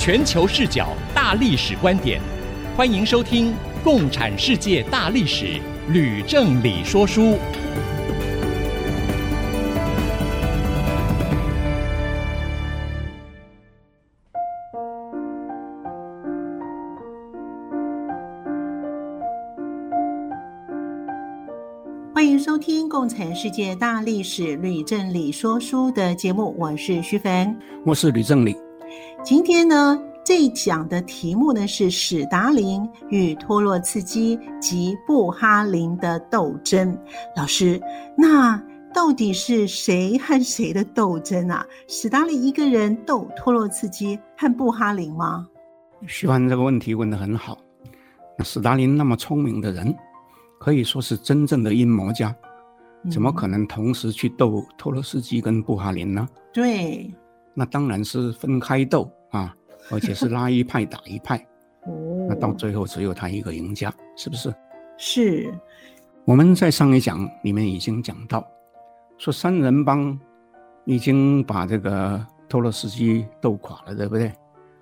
[0.00, 2.18] 全球视角，大历史观点，
[2.74, 3.52] 欢迎收听
[3.84, 5.44] 《共产世界大历史》，
[5.92, 7.36] 吕正理说书。
[22.14, 28.56] 欢迎收听《共产世界大历史》，吕正理说书的节目，我是徐凡，我是吕正理。
[29.22, 36.96] 今天呢，这一讲的题目呢是史达林与托洛茨基及布哈林的斗争。
[37.36, 37.80] 老师，
[38.16, 38.60] 那
[38.94, 41.64] 到底是谁和谁的斗争啊？
[41.86, 45.46] 史达林一个人斗托洛茨基和布哈林吗？
[46.06, 47.58] 徐帆这个问题问得很好。
[48.38, 49.94] 那史达林那么聪明的人，
[50.58, 52.34] 可以说是真正的阴谋家，
[53.10, 56.26] 怎么可能同时去斗托洛茨基跟布哈林呢？
[56.54, 57.12] 对。
[57.52, 59.54] 那当然是分开斗啊，
[59.90, 61.36] 而且是拉一派打一派。
[61.84, 64.54] 哦，那到最后只有他一个赢家，是不是？
[64.96, 65.54] 是。
[66.24, 68.46] 我们在上一讲里面已经讲到，
[69.18, 70.18] 说三人帮
[70.84, 74.32] 已经把这个托洛斯基斗垮了，对不对？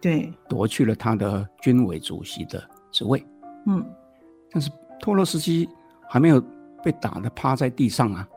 [0.01, 0.33] 对。
[0.49, 3.25] 夺去了他的军委主席的职位。
[3.67, 3.85] 嗯。
[4.51, 5.69] 但是托洛斯基
[6.09, 6.41] 还没有
[6.83, 8.29] 被打得趴在地上啊。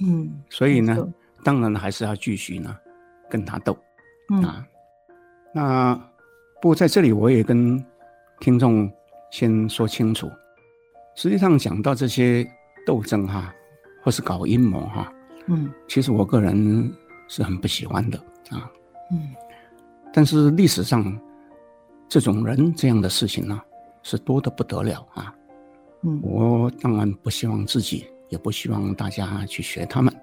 [0.00, 0.30] 嗯。
[0.50, 1.06] 所以呢，
[1.44, 2.76] 当然还是要继续呢。
[3.30, 3.76] 跟他斗，
[4.30, 4.66] 嗯、啊，
[5.58, 5.92] 那
[6.62, 7.84] 不过在这里我也跟
[8.38, 8.88] 听众
[9.28, 10.30] 先说清楚，
[11.16, 12.48] 实际上讲到这些
[12.86, 13.52] 斗争哈，
[14.04, 15.12] 或是搞阴谋哈，
[15.48, 16.88] 嗯，其实我个人
[17.26, 18.16] 是很不喜欢的
[18.50, 18.70] 啊，
[19.10, 19.34] 嗯，
[20.12, 21.18] 但是历史上
[22.08, 23.60] 这种人这样的事情呢，
[24.04, 25.34] 是多的不得了啊，
[26.02, 30.14] 嗯，我当然不希望自己，也不希望大家去学他们。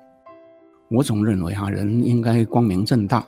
[0.87, 3.27] 我总认为哈，人应该光明正大，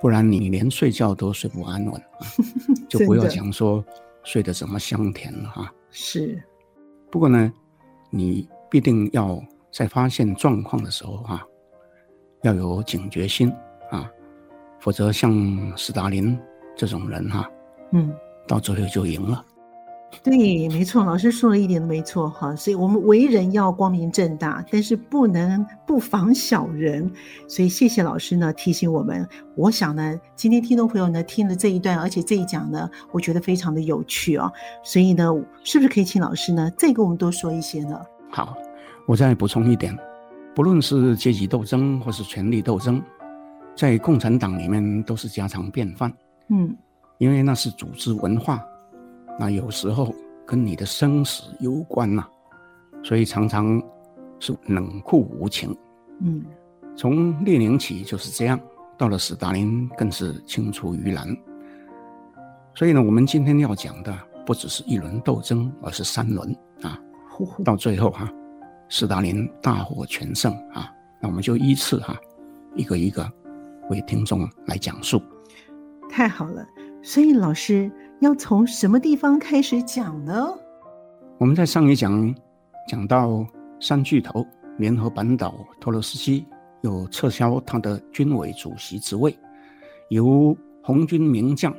[0.00, 2.02] 不然你连睡觉都睡不安稳，
[2.88, 3.84] 就不要讲说
[4.24, 5.72] 睡得怎么香甜了哈。
[5.90, 6.42] 是，
[7.10, 7.52] 不过呢，
[8.10, 11.44] 你必定要在发现状况的时候哈，
[12.42, 13.52] 要有警觉心
[13.90, 14.10] 啊，
[14.80, 15.30] 否则像
[15.76, 16.38] 斯大林
[16.76, 17.50] 这种人哈，
[17.92, 18.12] 嗯，
[18.46, 19.44] 到最后就赢了。
[20.22, 22.54] 对，没错，老师说了一点都没错哈。
[22.54, 27.10] 所以我们为人要光明正大，但是不能不防小人。
[27.48, 29.26] 所以谢谢老师呢提醒我们。
[29.56, 34.52] 我想呢，今天听众朋友呢听了这一段，而且这一讲呢，我觉得非常的有趣哦。
[34.82, 35.32] 所以呢，
[35.64, 37.98] 是不是可以请老师呢再给我们多说一些呢？
[38.30, 38.54] 好，
[39.06, 39.96] 我再补充一点，
[40.54, 43.02] 不论是阶级斗争或是权力斗争，
[43.74, 46.12] 在共产党里面都是家常便饭。
[46.48, 46.76] 嗯，
[47.18, 48.62] 因为那是组织文化。
[49.40, 50.14] 那有时候
[50.46, 52.28] 跟你的生死攸关呐、啊，
[53.02, 53.82] 所以常常
[54.38, 55.74] 是冷酷无情。
[56.18, 56.44] 嗯，
[56.94, 58.60] 从列宁起就是这样，
[58.98, 61.34] 到了斯大林更是青出于蓝。
[62.74, 64.14] 所以呢，我们今天要讲的
[64.44, 67.00] 不只是一轮斗争，而是三轮啊。
[67.64, 68.32] 到最后哈、啊，
[68.90, 70.92] 斯大林大获全胜啊。
[71.18, 72.20] 那我们就依次哈、啊，
[72.76, 73.26] 一个一个
[73.88, 75.18] 为听众来讲述。
[76.10, 76.62] 太好了，
[77.02, 77.90] 所以老师。
[78.20, 80.54] 要从什么地方开始讲呢？
[81.38, 82.34] 我们在上一讲
[82.86, 83.46] 讲到
[83.80, 86.44] 三巨头联合扳倒托洛斯基，
[86.82, 89.36] 又撤销他的军委主席职位，
[90.10, 91.74] 由红军名将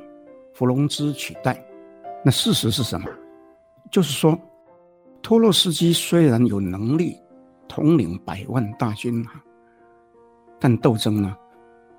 [0.52, 1.64] 伏龙芝取代。
[2.24, 3.08] 那事实是什么？
[3.88, 4.36] 就是说，
[5.22, 7.16] 托洛斯基虽然有能力
[7.68, 9.40] 统领百万大军啊，
[10.58, 11.36] 但斗争呢，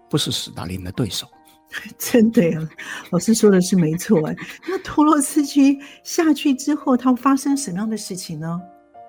[0.09, 1.25] 不是斯大林的对手。
[1.97, 2.69] 真的呀，
[3.11, 4.36] 老师说的是没错哎。
[4.68, 8.62] 那托洛斯基下去之后，他发生什么样的事情呢？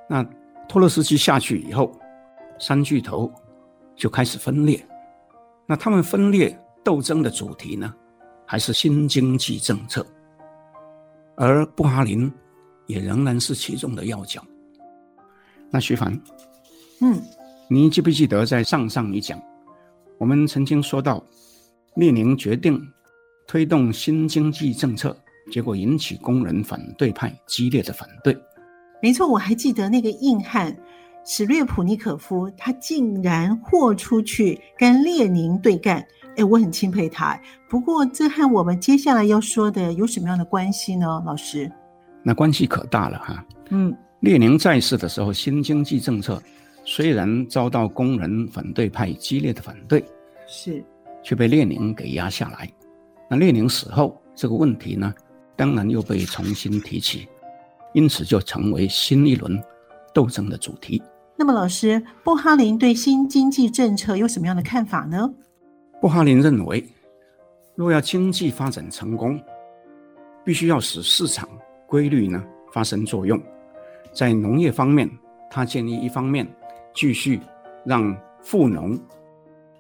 [0.09, 0.25] 那
[0.69, 1.93] 托洛斯基下去以后，
[2.59, 3.31] 三巨头
[3.94, 4.85] 就开始分裂。
[5.67, 7.94] 那他们分裂斗争的主题呢，
[8.47, 10.06] 还是新经济政策，
[11.37, 12.33] 而布哈林
[12.87, 14.43] 也仍然是其中的要角。
[15.71, 16.19] 那徐凡，
[17.00, 17.21] 嗯，
[17.69, 19.41] 你记不记得在上上一讲，
[20.19, 21.23] 我们曾经说到？
[21.94, 22.81] 列宁决定
[23.46, 25.17] 推动新经济政策，
[25.50, 28.37] 结果引起工人反对派激烈的反对。
[29.02, 30.75] 没错，我还记得那个硬汉
[31.26, 36.05] 史略普尼可夫，他竟然豁出去跟列宁对干，
[36.37, 37.38] 哎，我很钦佩他。
[37.69, 41.23] 不过，这和我们接下来要说的有什么样的关系呢？
[41.25, 41.70] 老师，
[42.23, 43.44] 那关系可大了哈。
[43.70, 46.43] 嗯，列宁在世的时候，新经济政策
[46.85, 50.05] 虽然遭到工人反对派激烈的反对，
[50.47, 50.82] 是，
[51.25, 52.71] 却被列宁给压下来。
[53.29, 55.12] 那列宁死后，这个问题呢，
[55.56, 57.26] 当然又被重新提起，
[57.94, 59.61] 因此就成为新一轮
[60.12, 61.03] 斗争的主题。
[61.37, 65.29] 那么，老师，布哈林对新经济政策有什么样的看法呢？
[66.00, 66.87] 布哈林认为，
[67.75, 69.41] 若要经济发展成功，
[70.44, 71.49] 必须要使市场
[71.88, 73.41] 规律呢发生作用。
[74.12, 75.11] 在农业方面，
[75.50, 76.47] 他建议一方面
[76.94, 77.41] 继续
[77.85, 78.97] 让富农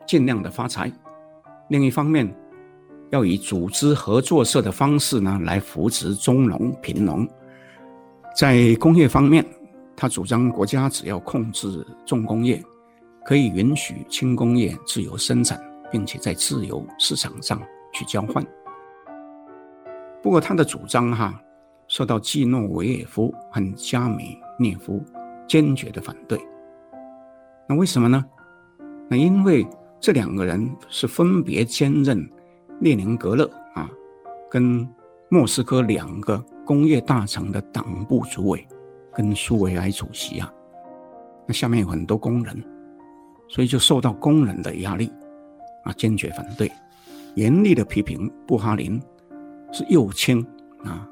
[0.06, 0.90] 尽量的发财，
[1.74, 2.32] 另一方面
[3.10, 7.28] 要以组织合作社的方式呢来扶持中农、贫农。
[8.32, 9.44] 在工业方面，
[9.96, 12.62] 他主张国家只要控制重工业，
[13.24, 15.60] 可以允许轻工业自由生产，
[15.90, 17.60] 并且在自由市场上
[17.92, 18.46] 去交换。
[20.22, 21.34] 不过他的主张哈
[21.88, 25.02] 受到季诺维也夫和加米涅夫
[25.48, 26.40] 坚决的反对。
[27.68, 28.24] 那为什么呢？
[29.08, 29.66] 那因为
[30.04, 32.30] 这两个人是分别兼任
[32.80, 33.90] 列宁格勒啊
[34.50, 34.86] 跟
[35.30, 36.36] 莫斯科两个
[36.66, 38.62] 工业大城的党部主委。
[39.14, 40.52] 跟苏维埃主席啊，
[41.46, 42.62] 那下面有很多工人，
[43.48, 45.10] 所以就受到工人的压力
[45.84, 46.70] 啊，坚决反对，
[47.36, 49.00] 严厉的批评布哈林
[49.72, 50.44] 是右倾
[50.82, 51.08] 啊。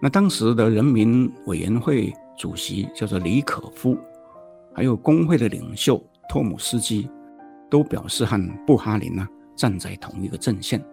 [0.00, 3.98] 那当时的人民委员会主席叫做李可夫，
[4.72, 6.00] 还有工会的领袖
[6.30, 7.10] 托姆斯基，
[7.70, 9.26] 都表示和布哈林呢
[9.56, 10.84] 站在同一个阵线。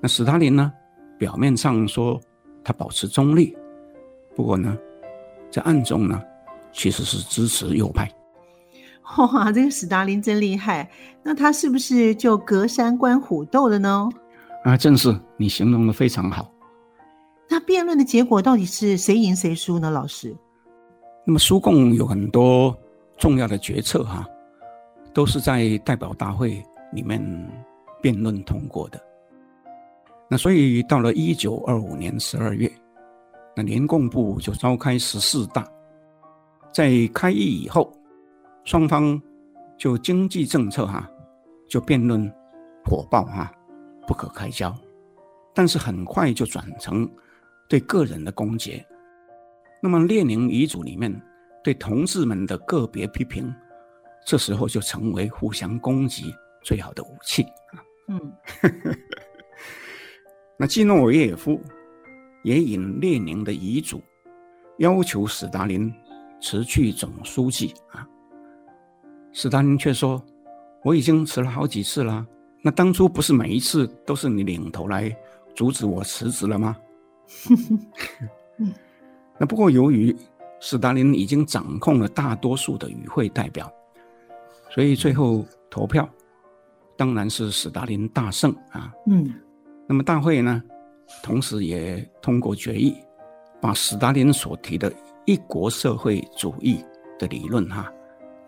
[0.00, 0.72] 那史达林呢，
[1.18, 2.20] 表面上说
[2.62, 3.56] 他保持中立，
[4.34, 4.76] 不过呢。
[5.50, 6.22] 在暗中呢，
[6.74, 8.06] 其实是支持右派。
[9.16, 10.90] 哇，这个史达林真厉害！
[11.22, 14.06] 那他是不是就隔山观虎斗了呢？
[14.62, 16.52] 啊，正是，你形容的非常好。
[17.48, 19.90] 那辩论的结果到底是谁赢谁输呢？
[19.90, 20.36] 老师？
[21.24, 22.76] 那么苏共有很多
[23.16, 24.28] 重要的决策哈、啊，
[25.12, 26.62] 都是在代表大会
[26.92, 27.20] 里面
[28.02, 29.00] 辩论通过的。
[30.28, 32.70] 那所以到了一九二五年十二月。
[33.56, 35.66] 那联共部就召开十四大，
[36.72, 37.92] 在开议以后，
[38.62, 39.20] 双方
[39.76, 41.10] 就经济政策哈、
[41.68, 42.32] 就辩论
[42.84, 43.52] 火爆哈、
[44.06, 44.72] 不可开交。
[45.52, 47.10] 但是很快就转成
[47.68, 48.80] 对个人的攻击。
[49.82, 51.12] 那么列宁遗嘱里面
[51.64, 53.52] 对同志们的个别批评，
[54.28, 57.46] 这时候就成为互相攻击最好的武器。
[58.08, 58.20] 嗯，
[60.58, 61.58] 那季诺维也夫。
[62.44, 64.00] 也引列宁的遗嘱，
[64.78, 65.92] 要求斯大林
[66.40, 68.06] 辞去总书记啊。
[69.32, 70.24] 斯大林却说
[70.84, 72.24] ：“我已经辞了好几次了，
[72.62, 75.14] 那当初不是每一次都是你领头来
[75.56, 76.76] 阻止我辞职了吗？”
[79.36, 80.14] 那不过由于
[80.60, 83.70] 斯大林已经掌控了大多数的与会代表，
[84.70, 86.08] 所以最后投票
[86.96, 88.92] 当然是史达林大胜啊。
[89.06, 89.32] 嗯，
[89.86, 90.62] 那么大会呢？
[91.22, 92.94] 同时也通过决议，
[93.62, 94.92] 把史达林所提的
[95.24, 96.84] 一国社会主义
[97.18, 97.90] 的理论哈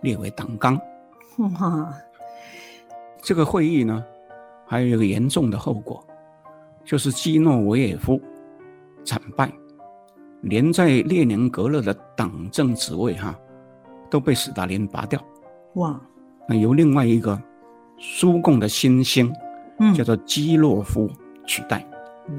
[0.03, 0.79] 列为党纲。
[1.39, 1.91] 哇，
[3.23, 4.05] 这个会议呢，
[4.67, 6.07] 还有一个严重的后果，
[6.85, 8.21] 就是基诺维也夫
[9.05, 9.51] 惨败，
[10.43, 13.35] 连在列宁格勒的党政职位哈
[14.11, 15.19] 都被斯大林拔掉。
[15.77, 15.99] 哇，
[16.51, 17.41] 那由另外一个
[17.97, 19.33] 苏共的新星，
[19.79, 21.09] 嗯，叫做基洛夫
[21.47, 21.79] 取代。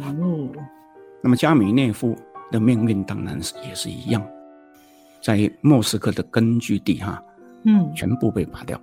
[0.01, 0.50] 哦，
[1.24, 2.13] 那么加米涅夫
[2.51, 4.22] 的命运当然是也是一样，
[5.22, 7.24] 在莫斯科的根据地哈，
[7.63, 8.77] 嗯，全部被拔掉。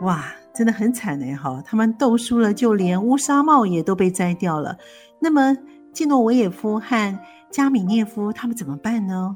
[0.00, 1.62] 哇，真的很惨哎哈！
[1.64, 4.76] 他们斗输了，就连乌纱帽也都被摘掉了。
[5.18, 5.56] 那么
[5.94, 7.18] 季诺维也夫和
[7.50, 9.34] 加米涅夫他们怎么办呢？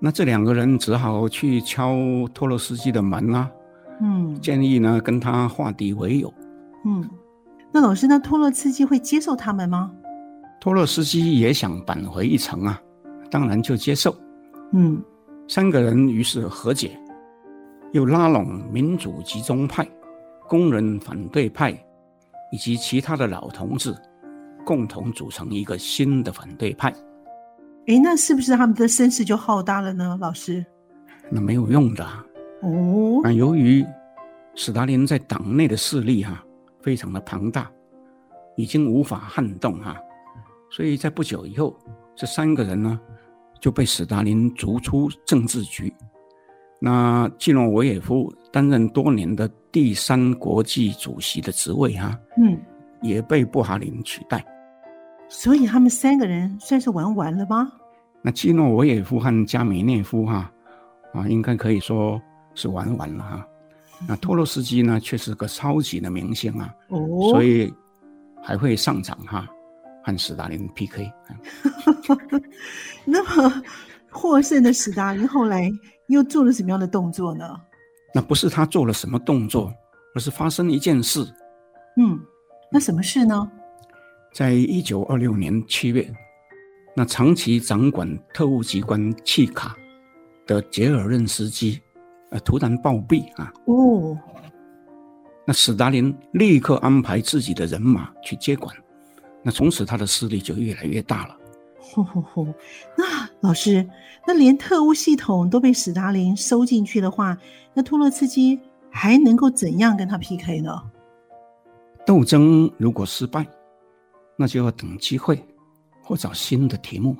[0.00, 1.94] 那这两个人只好去敲
[2.32, 3.50] 托洛斯基的门啊，
[4.00, 6.32] 嗯，建议呢跟他化敌为友，
[6.84, 7.08] 嗯。
[7.70, 9.92] 那老师，那托洛茨基会接受他们吗？
[10.58, 12.80] 托洛茨基也想扳回一城啊，
[13.30, 14.16] 当然就接受。
[14.72, 15.02] 嗯，
[15.46, 16.98] 三个人于是和解，
[17.92, 19.86] 又拉拢民主集中派、
[20.48, 21.70] 工人反对派
[22.50, 23.94] 以及其他的老同志，
[24.64, 26.90] 共同组成一个新的反对派。
[27.86, 30.16] 诶，那是不是他们的声势就浩大了呢？
[30.18, 30.64] 老师，
[31.30, 32.06] 那没有用的。
[32.62, 33.84] 哦，那由于
[34.54, 36.44] 史达林在党内的势力哈、啊。
[36.80, 37.70] 非常的庞大，
[38.56, 39.96] 已经无法撼动哈，
[40.70, 41.76] 所以在不久以后，
[42.14, 42.98] 这三个人呢
[43.60, 45.92] 就被史达林逐出政治局。
[46.80, 52.56] 那季诺维也夫担任多年的第三国际主席的职位哈，嗯，
[53.02, 54.42] 也被布哈林取代。
[55.28, 57.70] 所以他们三个人算是玩完了吗？
[58.22, 60.50] 那基诺维也夫和加米涅夫哈
[61.12, 62.22] 啊，应该可以说
[62.58, 63.48] 是玩完了哈。
[64.06, 67.72] 那托洛斯基呢，却是个超级的明星啊，哦，所以
[68.42, 69.48] 还会上场哈，
[70.04, 71.08] 和斯大林 PK。
[73.06, 73.62] 那么
[74.10, 75.70] 获胜的斯大林后来
[76.08, 77.44] 又做了什么样的动作呢？
[78.12, 79.72] 那不是他做了什么动作，
[80.16, 81.20] 而是发生一件事。
[81.96, 82.18] 嗯，
[82.72, 83.50] 那什么事呢？
[84.32, 86.08] 在一九二六年七月，
[86.94, 89.76] 那长期掌管特务机关契卡
[90.46, 91.80] 的杰尔任斯基，
[92.30, 93.52] 呃，突然暴毙啊！
[93.66, 94.16] 哦，
[95.46, 98.74] 那史达林立刻安排自己的人马去接管，
[99.42, 101.36] 那从此他的势力就越来越大了。
[101.80, 102.46] 吼吼吼！
[102.96, 103.88] 那老师，
[104.26, 107.36] 那连特务系统都被史达林收进去的话，
[107.72, 110.70] 那托洛茨基还能够怎样跟他 PK 呢？
[112.04, 113.46] 斗争如果失败，
[114.36, 115.42] 那就要等机会，
[116.02, 117.16] 或找新的题目。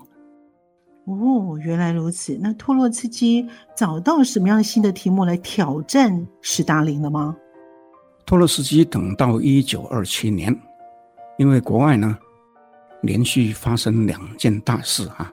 [1.08, 2.38] 哦，原来如此。
[2.40, 7.34] 那托洛茨基找到什么样的新的题目来挑战史达林了吗？
[8.26, 10.54] 托洛茨基等到一九二七年，
[11.38, 12.16] 因为国外呢
[13.00, 15.32] 连续发生两件大事啊，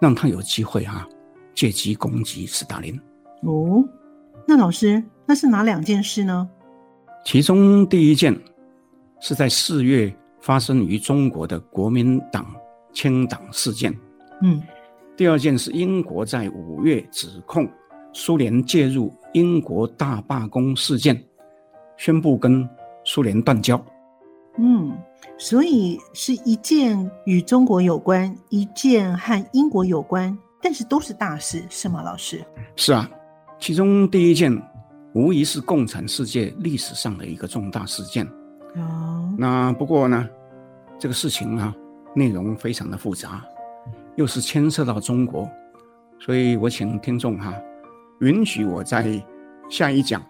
[0.00, 1.06] 让他有机会啊
[1.54, 2.94] 借机攻击斯大林。
[3.42, 3.84] 哦，
[4.46, 6.48] 那老师，那是哪两件事呢？
[7.24, 8.38] 其中第一件
[9.20, 10.14] 是在四月。
[10.42, 12.46] 发生于中国的国民党
[12.92, 13.92] 清党事件，
[14.42, 14.62] 嗯，
[15.16, 17.66] 第二件是英国在五月指控
[18.12, 21.18] 苏联介入英国大罢工事件，
[21.96, 22.68] 宣布跟
[23.04, 23.82] 苏联断交。
[24.58, 24.96] 嗯，
[25.38, 32.44] 所以是一件与中国有关，一件和英国有关，但是都是大事，是吗，老师？
[32.76, 33.10] 是啊，
[33.58, 34.50] 其中第一件
[35.14, 38.26] 无疑是共产世界历史上的一个重大事件。
[38.76, 40.28] 哦，那不过呢，
[40.98, 41.74] 这个事情啊，
[42.14, 43.44] 内容非常的复杂，
[44.16, 45.48] 又是牵涉到中国，
[46.18, 47.54] 所以我请听众哈、
[48.20, 49.22] 允许我在
[49.68, 50.22] 下一讲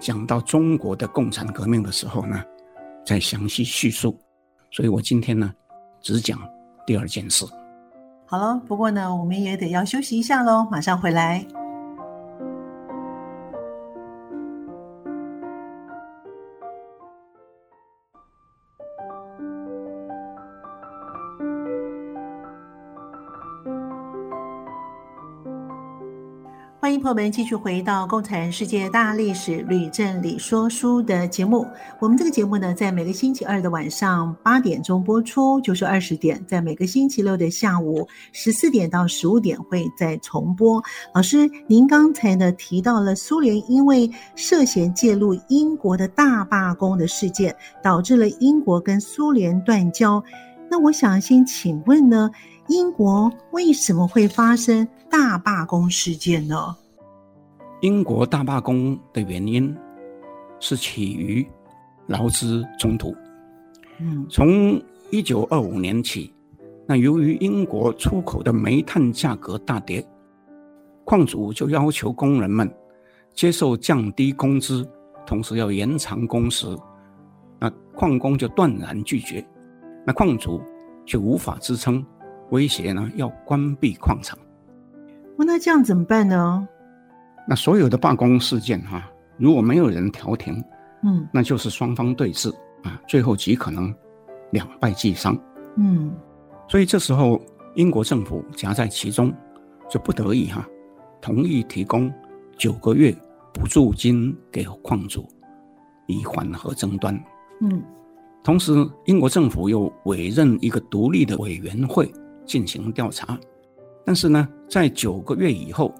[0.00, 2.42] 讲到中国的共产革命的时候呢，
[3.04, 4.18] 再详细叙述。
[4.70, 5.52] 所以我今天呢，
[6.00, 6.38] 只讲
[6.86, 7.44] 第二件事。
[8.24, 11.44] 好了，不过呢，我们也得要休息一下喽，马上回来。
[26.82, 31.64] 欢迎朋友们继续回到《共产世界大历史吕正理说书》的节目。
[32.00, 40.82] 我们这个节目呢，在每个星期二的晚上八点钟播出，就是二十点；在每个星期六的下午十四点到十五点会再重播。
[41.14, 50.20] 老师，您刚才呢提到了苏联因为涉嫌介入英国的大罢工的事件，导致了英国跟苏联断交。
[50.68, 52.28] 那我想先请问呢，
[52.66, 56.74] 英国为什么会发生大罢工事件呢？
[57.82, 59.76] 英国大罢工的原因
[60.58, 61.46] 是起于
[62.06, 63.14] 劳资冲突。
[63.98, 66.32] 嗯，从一九二五年起，
[66.88, 70.02] 那由于英国出口的煤炭价格大跌，
[71.04, 72.74] 矿主就要求工人们
[73.34, 74.88] 接受降低工资，
[75.26, 76.66] 同时要延长工时。
[77.60, 79.46] 那矿工就断然拒绝，
[80.06, 80.58] 那矿主
[81.04, 82.02] 却无法支撑。
[82.50, 84.38] 威胁呢，要关闭矿场。
[85.38, 86.66] 那这样怎么办呢？
[87.48, 90.62] 那所有的罢工事件哈、啊，如果没有人调停，
[91.02, 93.92] 嗯，那就是双方对峙啊，最后极可能
[94.52, 95.36] 两败俱伤。
[95.76, 96.14] 嗯，
[96.68, 97.40] 所以这时候
[97.74, 99.34] 英国政府夹在其中，
[99.90, 100.68] 就不得已哈、啊，
[101.20, 102.12] 同意提供
[102.56, 103.12] 九个月
[103.52, 105.26] 补助金给矿主，
[106.06, 107.14] 以缓和争端。
[107.60, 107.82] 嗯，
[108.44, 108.72] 同时
[109.06, 112.10] 英国政府又委任一个独立的委员会。
[112.44, 113.38] 进行调查，
[114.04, 115.94] 但是呢，在九个月以后，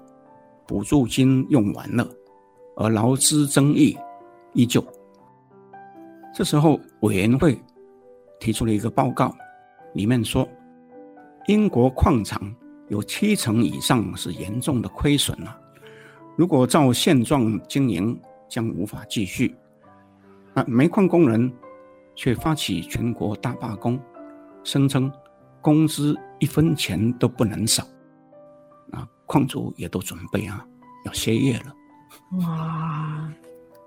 [0.67, 2.07] 补助金用完了，
[2.75, 3.97] 而劳资争议
[4.53, 4.85] 依旧。
[6.33, 7.59] 这时候，委员会
[8.39, 9.33] 提出了一个报告，
[9.93, 10.47] 里面说，
[11.47, 12.53] 英国矿场
[12.89, 15.57] 有七成以上是严重的亏损了，
[16.35, 18.19] 如果照现状经营，
[18.49, 19.55] 将无法继续。
[20.53, 21.51] 那煤矿工人
[22.15, 23.99] 却发起全国大罢工，
[24.63, 25.11] 声称。
[25.61, 27.87] 工资一分钱都不能少，
[29.33, 30.63] 矿主也都准备啊
[31.05, 31.73] 要歇业了。
[32.37, 33.27] 哇，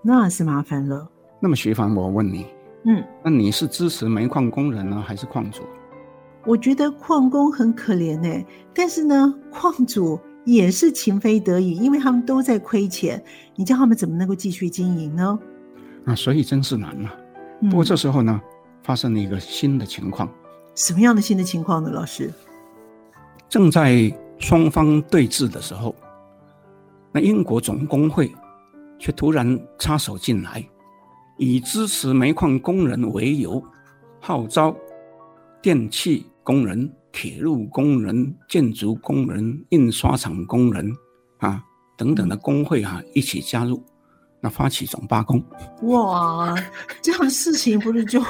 [0.02, 1.08] 那是麻烦了。
[1.40, 2.46] 那么徐凡，我问你，
[2.84, 5.62] 嗯，那你是支持煤矿工人呢，还是矿主？
[6.44, 13.22] 我觉得矿工很可怜哎，但是呢，矿主也是情非得已，因为他们都在亏钱，
[13.54, 15.38] 你叫他们怎么能够继续经营呢？
[16.06, 17.14] 啊，所以真是难啊。
[17.60, 18.40] 嗯不过这时候呢，
[18.82, 20.28] 发生了一个新的情况，
[20.74, 21.90] 什么样的新的情况呢？
[21.90, 22.32] 老师，
[23.48, 25.94] 正在双方对峙的时候，
[27.12, 28.32] 那英国总工会
[28.98, 30.64] 却突然插手进来，
[31.38, 33.62] 以支持煤矿工人为由，
[34.20, 34.74] 号召
[35.62, 40.90] 电气工人、铁路工人、建筑工人、印刷厂工人
[41.38, 41.62] 啊
[41.96, 43.82] 等等的工会啊一起加入，
[44.40, 45.42] 那发起总罢工。
[45.82, 46.54] 哇，
[47.00, 48.20] 这样事情不是就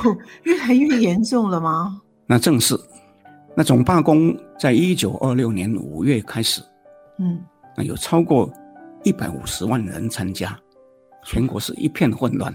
[0.45, 2.01] 越来越严重了吗？
[2.27, 2.77] 那正是，
[3.57, 6.61] 那总罢工在一九二六年五月开始，
[7.19, 7.43] 嗯，
[7.75, 8.53] 那有超过
[9.03, 10.59] 一百五十万人参加，
[11.25, 12.55] 全国是一片混乱。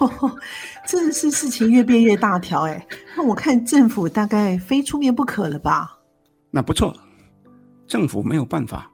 [0.00, 0.36] 哦，
[0.84, 2.84] 真的是事情越变越大条哎。
[3.16, 5.96] 那我看政府大概非出面不可了吧？
[6.50, 6.92] 那不错，
[7.86, 8.90] 政府没有办法，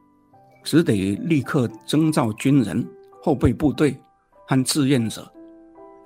[0.62, 2.86] 只得立刻征召军人、
[3.22, 3.98] 后备部队
[4.46, 5.26] 和志愿者，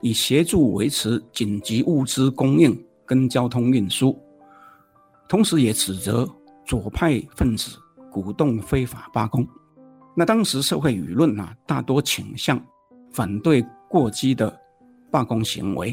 [0.02, 4.16] 以协助维持紧急物资供应跟交通运输。
[5.32, 6.28] 同时也指责
[6.62, 7.78] 左派分子
[8.10, 9.48] 鼓动非法罢工。
[10.14, 12.62] 那当时社会舆论啊，大多倾向
[13.10, 14.54] 反对过激的
[15.10, 15.90] 罢工行为，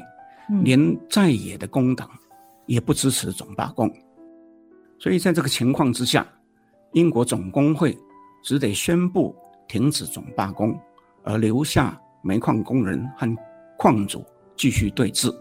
[0.50, 2.10] 嗯连在野的工党
[2.66, 3.90] 也不支持总罢工。
[5.00, 6.28] 所以在这个情况之下，
[6.92, 7.98] 英国总工会
[8.44, 9.34] 只得宣布
[9.70, 10.78] 停止总罢工，
[11.24, 13.34] 而留下煤矿工人和
[13.78, 14.26] 矿主
[14.58, 15.34] 继续对峙。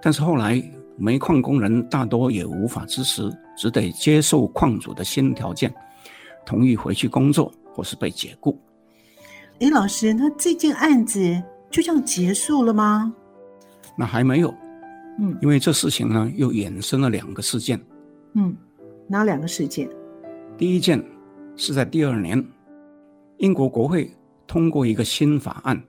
[0.00, 0.58] 但是后来，
[1.00, 5.72] 煤矿工人大多也无法支持，只得接受矿主的新条件，
[6.44, 8.60] 同意回去工作或是被解雇。
[9.60, 13.14] 哎，老师，那这件案子就这样结束了吗？
[13.96, 14.54] 那还没有，
[15.18, 17.80] 嗯因为这事情呢又衍生了两个事件。
[18.34, 18.54] 嗯，
[19.08, 19.88] 哪两个事件？
[20.58, 21.02] 第一件
[21.56, 22.46] 是在第二年，
[23.38, 24.10] 英国国会
[24.46, 25.82] 通过一个新法案，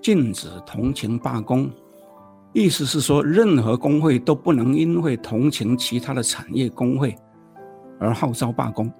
[0.00, 1.70] 禁止同情罢工，
[2.56, 7.14] 意思是说，任何工会都不能因为同情其他的产业工会
[8.00, 8.90] 而号召罢工。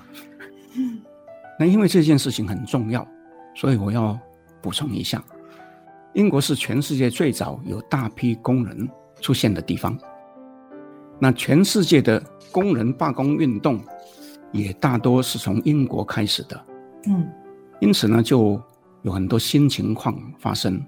[1.58, 3.08] 那因为这件事情很重要，
[3.54, 4.18] 所以我要
[4.60, 5.24] 补充一下：
[6.12, 8.86] 英国是全世界最早有大批工人
[9.22, 9.98] 出现的地方。
[11.18, 13.82] 那全世界的工人罢工运动
[14.52, 16.66] 也大多是从英国开始的，
[17.06, 17.26] 嗯
[17.80, 18.60] 因此呢，就
[19.00, 20.78] 有很多新情况发生，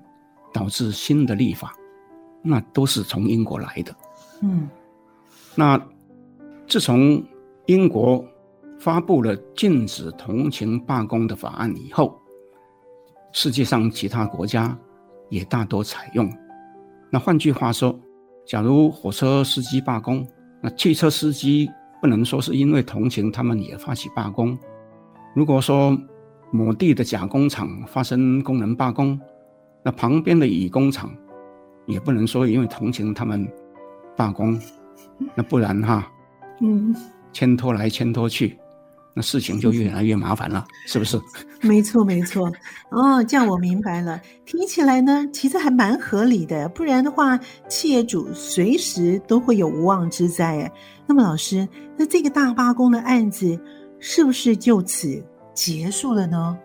[0.53, 1.75] 导致新的立法，
[2.43, 3.95] 那都是从英国来的。
[4.43, 4.69] 嗯
[5.55, 5.81] 那
[6.67, 7.23] 自从
[7.67, 8.25] 英国
[8.79, 12.17] 发布了禁止同情罢工的法案以后，
[13.33, 14.79] 世界上其他国家
[15.31, 16.33] 也大多采用。
[17.11, 17.99] 那换句话说，
[18.47, 20.25] 假如火车司机罢工，
[20.63, 21.69] 那汽车司机
[22.01, 24.57] 不能说是因为同情他们也发起罢工。
[25.35, 25.99] 如果说
[26.53, 29.19] 某地的甲工厂发生工人罢工，
[29.89, 31.11] 那旁边的乙工厂
[31.87, 33.51] 也不能说因为同情他们
[34.15, 34.61] 罢工，
[35.35, 36.07] 那不然哈，
[36.61, 36.95] 嗯，
[37.33, 38.59] 牵拖来牵拖去，
[39.15, 41.19] 那事情就越来越麻烦了，是不是？
[41.67, 42.53] 没错没错。
[42.91, 44.21] 哦，这样我明白了。
[44.45, 46.69] 听起来呢，其实还蛮合理的。
[46.69, 50.59] 不然的话，企业主随时都会有无妄之灾。
[50.59, 50.73] 哎，
[51.07, 53.59] 那么老师，那这个大罢工的案子
[53.99, 55.25] 是不是就此
[55.55, 56.59] 结束了呢？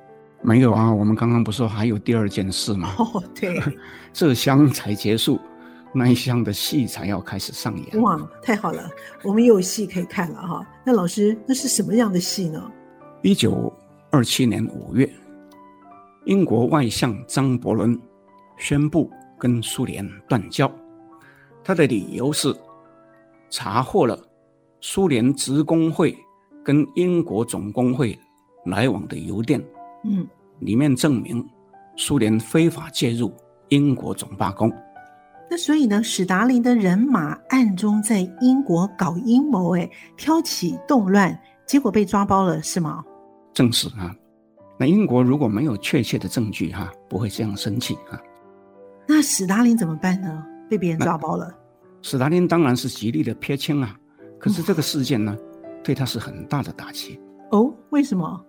[0.43, 2.93] 没有啊，我们刚刚不是说还有第二件事吗？
[2.99, 3.60] 哦，对，
[4.12, 5.39] 这箱才结束，
[5.93, 8.01] 那一箱的戏才要开始上演。
[8.01, 8.89] 哇，太好了，
[9.23, 10.67] 我们又有戏可以看了哈。
[10.86, 12.71] 那老师，那是什么样的戏呢？
[13.21, 13.71] 一九
[14.12, 15.10] 二七年五月，
[16.25, 17.97] 英国外相张伯伦
[18.58, 20.69] 宣布跟苏联断交，
[21.63, 22.53] 他的理由是
[23.49, 24.19] 查获了
[24.82, 26.17] 苏联职工会
[26.65, 28.19] 跟英国总工会
[28.65, 29.63] 来往的邮电，
[30.03, 30.27] 嗯，
[30.59, 31.45] 里面证明
[31.95, 33.33] 苏联非法介入
[33.69, 34.71] 英国总罢工。
[35.49, 43.03] 那所以呢，史达林的人马暗中在英国搞阴谋，哎，挑起动乱，结果被抓包了，是吗？
[43.53, 44.15] 正是啊。
[44.79, 48.19] 那英国如果没有确切的证据，哈，不会这样生气啊。
[49.07, 50.43] 那史达林怎么办呢？
[50.69, 51.53] 被别人抓包了。
[52.01, 53.95] 史达林当然是极力的撇清啊，
[54.39, 55.37] 可是这个事件呢，
[55.83, 57.19] 对他是很大的打击。
[57.51, 58.43] 哦，为什么？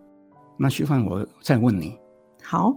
[0.57, 1.99] 那徐帆，我再问你，
[2.43, 2.75] 好，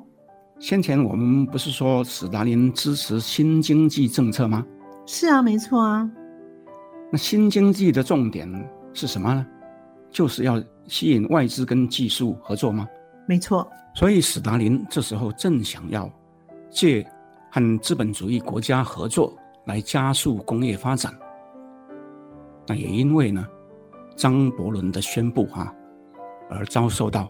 [0.59, 4.65] 先前我们不是说史达林支持新经济政策吗？
[5.05, 6.09] 是啊，没错啊。
[7.11, 8.49] 那新经济的重点
[8.93, 9.45] 是什么呢？
[10.09, 12.87] 就是要吸引外资跟技术合作吗？
[13.27, 13.69] 没错。
[13.93, 16.09] 所以史达林这时候正想要
[16.69, 17.05] 借
[17.51, 19.35] 和资本主义国家合作
[19.65, 21.13] 来加速工业发展。
[22.65, 23.45] 那也因为呢，
[24.15, 25.73] 张伯伦的宣布哈、啊，
[26.49, 27.29] 而遭受到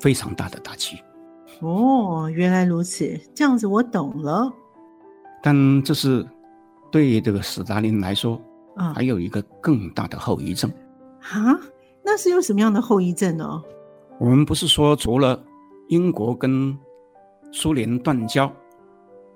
[0.00, 0.98] 非常大的打击。
[1.60, 4.50] 哦，原来如此，这样子我懂了。
[5.42, 6.26] 但这是
[6.90, 8.40] 对这个斯大林来说，
[8.76, 10.70] 啊，还有一个更大的后遗症。
[11.20, 11.58] 啊，
[12.02, 13.62] 那是有什么样的后遗症呢？
[14.18, 15.38] 我们不是说除了
[15.88, 16.76] 英国跟
[17.52, 18.50] 苏联断交，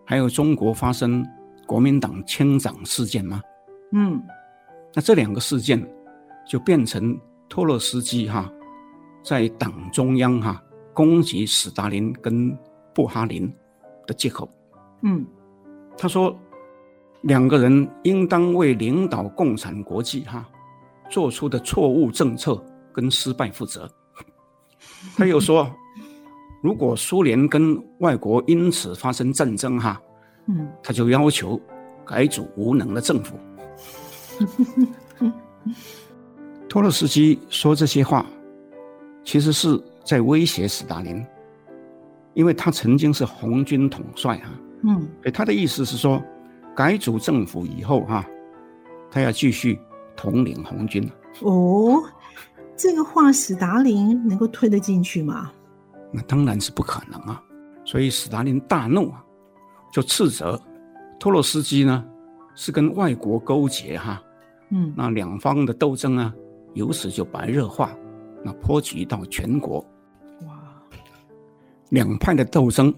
[0.04, 1.26] 还有中国发生
[1.66, 3.40] 国民党清长事件吗？
[3.92, 4.22] 嗯，
[4.94, 5.82] 那这两个事件
[6.46, 8.50] 就变成托洛斯基哈
[9.24, 12.56] 在党中央哈攻击斯大林跟
[12.94, 13.52] 布哈林
[14.06, 14.48] 的借口。
[15.02, 15.26] 嗯，
[15.96, 16.38] 他说
[17.22, 20.46] 两个人应当为领导共产国际哈
[21.08, 23.90] 做出的错误政策跟失败负责。
[25.16, 25.70] 他又说，
[26.62, 30.00] 如果苏联跟外国因此发生战争，哈，
[30.46, 31.60] 嗯，他就要求
[32.04, 33.38] 改组无能的政府。
[36.68, 38.26] 托洛斯基说这些话，
[39.24, 41.24] 其实是在威胁斯大林，
[42.34, 44.50] 因为他曾经是红军统帅，哈，
[44.82, 46.22] 嗯，他的意思是说，
[46.76, 48.24] 改组政府以后，哈，
[49.10, 49.78] 他要继续
[50.14, 51.10] 统领红军。
[51.40, 52.02] 哦。
[52.76, 55.52] 这个话，史达林能够推得进去吗？
[56.10, 57.40] 那当然是不可能啊！
[57.84, 59.24] 所以史达林大怒啊，
[59.92, 60.60] 就斥责
[61.20, 62.04] 托洛斯基呢
[62.56, 64.22] 是跟外国勾结哈、啊，
[64.70, 66.34] 嗯，那两方的斗争啊，
[66.72, 67.96] 由此就白热化，
[68.44, 69.78] 那波及到全国。
[70.46, 70.60] 哇！
[71.88, 72.94] 两派的斗争，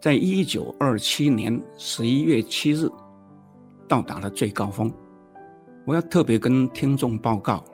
[0.00, 2.88] 在一九二七年十一月七日
[3.86, 4.92] 到达了最高峰。
[5.84, 7.64] 我要特别跟听众报告。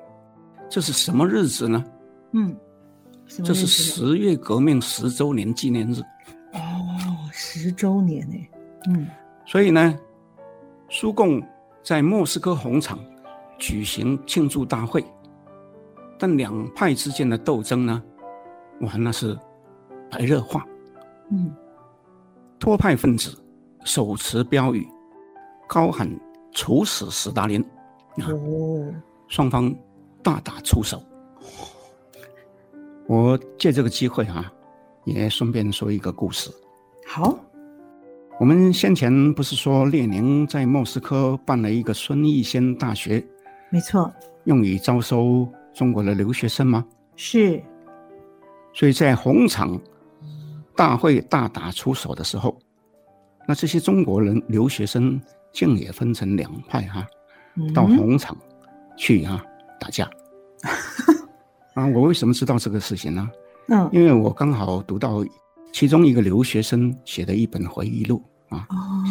[0.69, 1.85] 这是什么日子呢？
[2.33, 2.55] 嗯，
[3.27, 6.01] 这是十月革命十周年纪念日。
[6.53, 6.61] 哦，
[7.33, 8.49] 十周年呢？
[8.91, 9.07] 嗯，
[9.47, 9.99] 所以呢，
[10.91, 11.43] 苏共
[11.83, 12.99] 在莫斯科红场
[13.59, 15.05] 举行庆祝大会，
[16.19, 18.03] 但两派之间的斗争呢，
[18.81, 19.39] 哇，那是
[20.11, 20.67] 白热化。
[21.31, 21.55] 嗯，
[22.59, 23.37] 托派分子
[23.85, 24.87] 手持标语，
[25.67, 26.09] 高喊
[26.53, 27.65] “处死斯大林”。
[28.27, 28.93] 哦，
[29.29, 29.75] 双方。
[30.21, 31.01] 大打出手。
[33.07, 34.53] 我借这个机会啊，
[35.05, 36.51] 也顺便说一个故事。
[37.07, 37.39] 好，
[38.39, 43.25] 我们先前不是说列宁在莫斯科办了一个孙逸仙大学？
[43.71, 44.13] 没错，
[44.45, 46.85] 用以招收中国的留学生吗？
[47.17, 47.63] 是。
[48.73, 49.81] 所以在红场
[50.77, 52.59] 大会大打出手的时候，
[53.47, 55.21] 那这些中国人留学生
[55.53, 57.07] 竟也分成两派哈、啊，
[57.75, 58.37] 到红场
[58.97, 59.45] 去啊。
[59.81, 60.11] 打架
[61.75, 61.87] 啊！
[61.87, 63.31] 我为什么知道这个事情呢？
[63.69, 65.25] 嗯，因为我刚好读到
[65.73, 68.67] 其中一个留学生写的一本回忆录啊，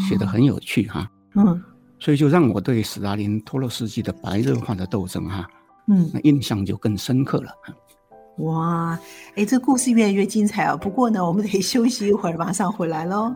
[0.09, 1.09] 写的很有趣哈。
[1.35, 1.63] 嗯，
[1.99, 5.49] 所以就让我对斯大林、托洛斯基的白热化的斗争哈，
[5.87, 7.51] 嗯，那印象就更深刻了。
[8.39, 8.99] 哇，
[9.35, 10.75] 哎，这故事越来越精彩啊！
[10.75, 13.33] 不过呢，我们得休息一会儿，马上回来喽。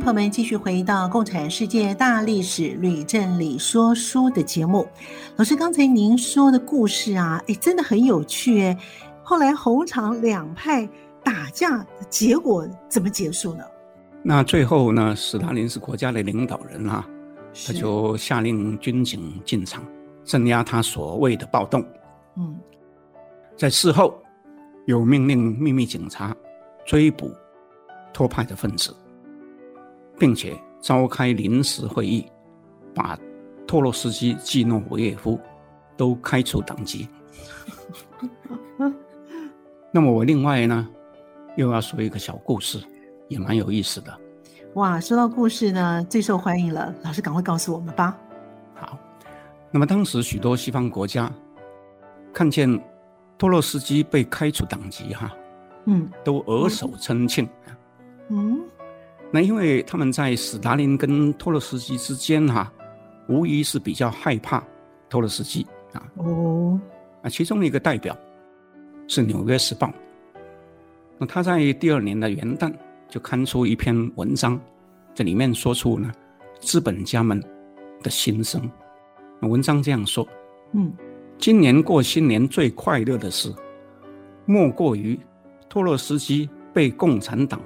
[0.00, 4.88] 朋友们，继续回到《共产世界大历史吕振理说书》的节目。
[5.36, 8.78] 老师，刚才您说的故事啊，哎，真的很有趣哎。
[9.28, 10.88] 后来红场两派
[11.22, 13.62] 打架，结果怎么结束呢？
[14.22, 17.06] 那最后呢，斯大林是国家的领导人啊，
[17.66, 19.84] 他就下令军警进场
[20.24, 21.84] 镇压他所谓的暴动。
[22.38, 22.58] 嗯，
[23.54, 24.18] 在事后
[24.86, 26.34] 又命令秘密警察
[26.86, 27.30] 追捕
[28.14, 28.96] 托派的分子。
[30.18, 32.24] 并且召开临时会议，
[32.94, 33.16] 把
[33.66, 35.38] 托洛斯基、季诺维耶夫
[35.98, 37.06] 都开除党籍。
[39.90, 40.88] 那么我另外呢，
[41.56, 42.78] 又要说一个小故事，
[43.28, 44.16] 也蛮有意思的。
[44.74, 48.16] 哇，说到故事呢，最受欢迎了，老师赶快告诉我们吧。
[48.74, 48.98] 好，
[49.70, 51.32] 那么当时许多西方国家
[52.32, 52.68] 看见
[53.38, 55.34] 托洛斯基被开除党籍，哈，
[55.86, 57.48] 嗯，都额手称庆。
[58.28, 58.60] 嗯。
[59.30, 62.72] 那因为他们在斯大林跟托洛斯基之间哈、啊，
[63.28, 64.62] 无疑是比较害怕
[65.08, 66.02] 托洛斯基啊。
[66.16, 66.80] 哦，
[67.22, 68.16] 啊，其中一个代表
[69.08, 69.88] 是《纽约时报》，
[71.18, 72.72] 那他在第二年的元旦
[73.08, 74.60] 就刊出一篇文章，
[75.14, 76.12] 这里面说出呢
[76.60, 77.42] 资本家们
[78.02, 78.70] 的心声。
[79.40, 80.24] 那文章这样说：
[80.74, 80.92] 嗯，
[81.38, 83.52] 今年过新年最快乐的事，
[84.44, 85.18] 莫过于
[85.68, 87.60] 托洛斯基被共产党。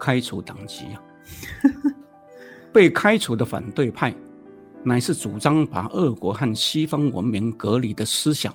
[0.00, 0.98] 开除党籍啊！
[2.74, 4.12] 被开除的反对派，
[4.82, 8.52] 乃是主张把俄国和西方文明隔离的思想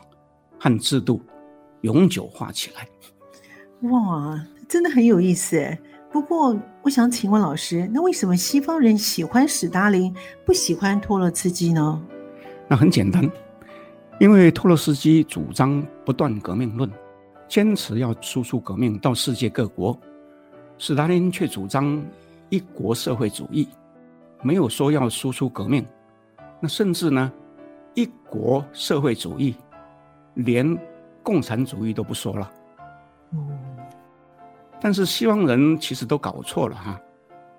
[0.59, 1.21] 和制度
[1.87, 2.85] 永久化起来。
[3.89, 5.79] 哇，真的很有意思诶！
[6.11, 10.13] 不过，我想请问老师，那为什么西方人喜欢史达林，
[10.45, 12.01] 不喜欢托洛茨基呢？
[12.67, 13.29] 那很简单，
[14.19, 16.91] 因为托洛茨基主张不断革命论，
[17.47, 19.97] 坚持要输出革命到世界各国；
[20.77, 22.03] 史达林却主张
[22.49, 23.65] 一国社会主义，
[24.41, 25.85] 没有说要输出革命。
[26.59, 27.31] 那甚至呢，
[27.93, 29.55] 一国社会主义，
[30.33, 30.77] 连
[31.27, 32.49] 共产主义都不说了。
[34.79, 36.97] 但是西方人其实都搞错了哈，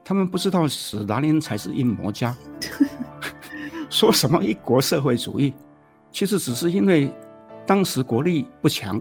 [0.03, 2.35] 他们不知道史达林才是阴谋家，
[3.91, 5.53] 说什么一国社会主义，
[6.11, 7.13] 其实只是因为
[7.67, 8.99] 当时国力不强，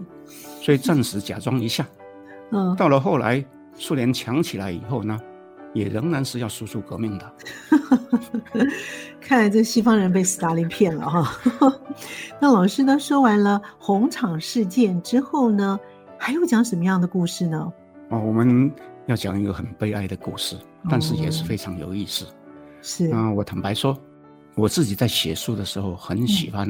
[0.60, 1.86] 所以暂时假装一下。
[2.50, 3.42] 嗯，到了后来
[3.74, 5.18] 苏联强起来以后呢，
[5.72, 7.32] 也仍然是要输出革命的。
[9.20, 11.36] 看来这西方人被斯大林骗了哈。
[12.40, 15.78] 那老师呢，说完了红场事件之后呢，
[16.18, 17.72] 还有讲什么样的故事呢？
[18.10, 18.70] 哦，我们
[19.06, 20.56] 要讲一个很悲哀的故事，
[20.88, 22.24] 但是也是非常有意思。
[22.24, 22.28] 哦、
[22.80, 23.96] 是啊、呃，我坦白说，
[24.54, 26.68] 我自己在写书的时候很喜欢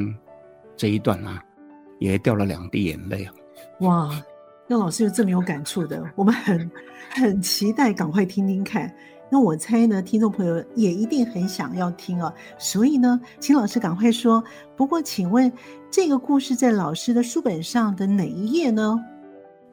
[0.77, 1.63] 这一段啊，嗯、
[2.01, 3.33] 也掉了两滴眼泪啊。
[3.81, 4.23] 哇，
[4.67, 6.71] 那老师又这么有感触的，我们很
[7.11, 8.93] 很期待赶快听听看。
[9.31, 12.33] 那我猜呢，听众朋友也一定很想要听哦。
[12.59, 14.43] 所以呢，请老师赶快说。
[14.77, 15.53] 不过，请问
[15.91, 18.99] 这个故事在老师的书本上的哪一页呢？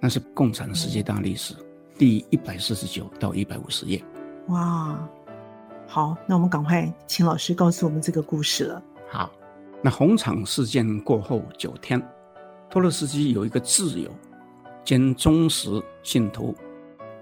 [0.01, 1.53] 那是《共产世界大历史》
[1.97, 4.03] 第一百四十九到一百五十页。
[4.47, 4.99] 哇，
[5.87, 8.83] 好，那我们赶快请老师告诉我们这个故事了。
[9.09, 9.31] 好，
[9.81, 12.01] 那红场事件过后九天，
[12.69, 14.11] 托洛斯基有一个挚友
[14.83, 16.53] 兼忠实信徒，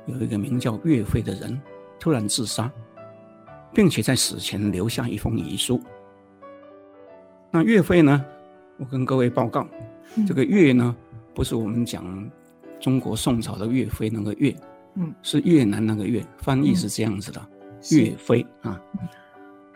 [0.08, 1.62] 有一个名叫岳飞的人
[2.04, 2.70] 突然自杀，
[3.74, 5.82] 并且在死前留下一封遗书。
[7.50, 8.26] 那岳飞呢？
[8.78, 9.66] 我跟各位报告，
[10.18, 10.94] 嗯、这个岳呢，
[11.34, 12.30] 不是我们讲。
[12.78, 14.54] 中国宋朝的岳飞那个岳，
[14.96, 18.82] 嗯，是越南那个岳，翻译是这样子的，嗯、岳飞啊。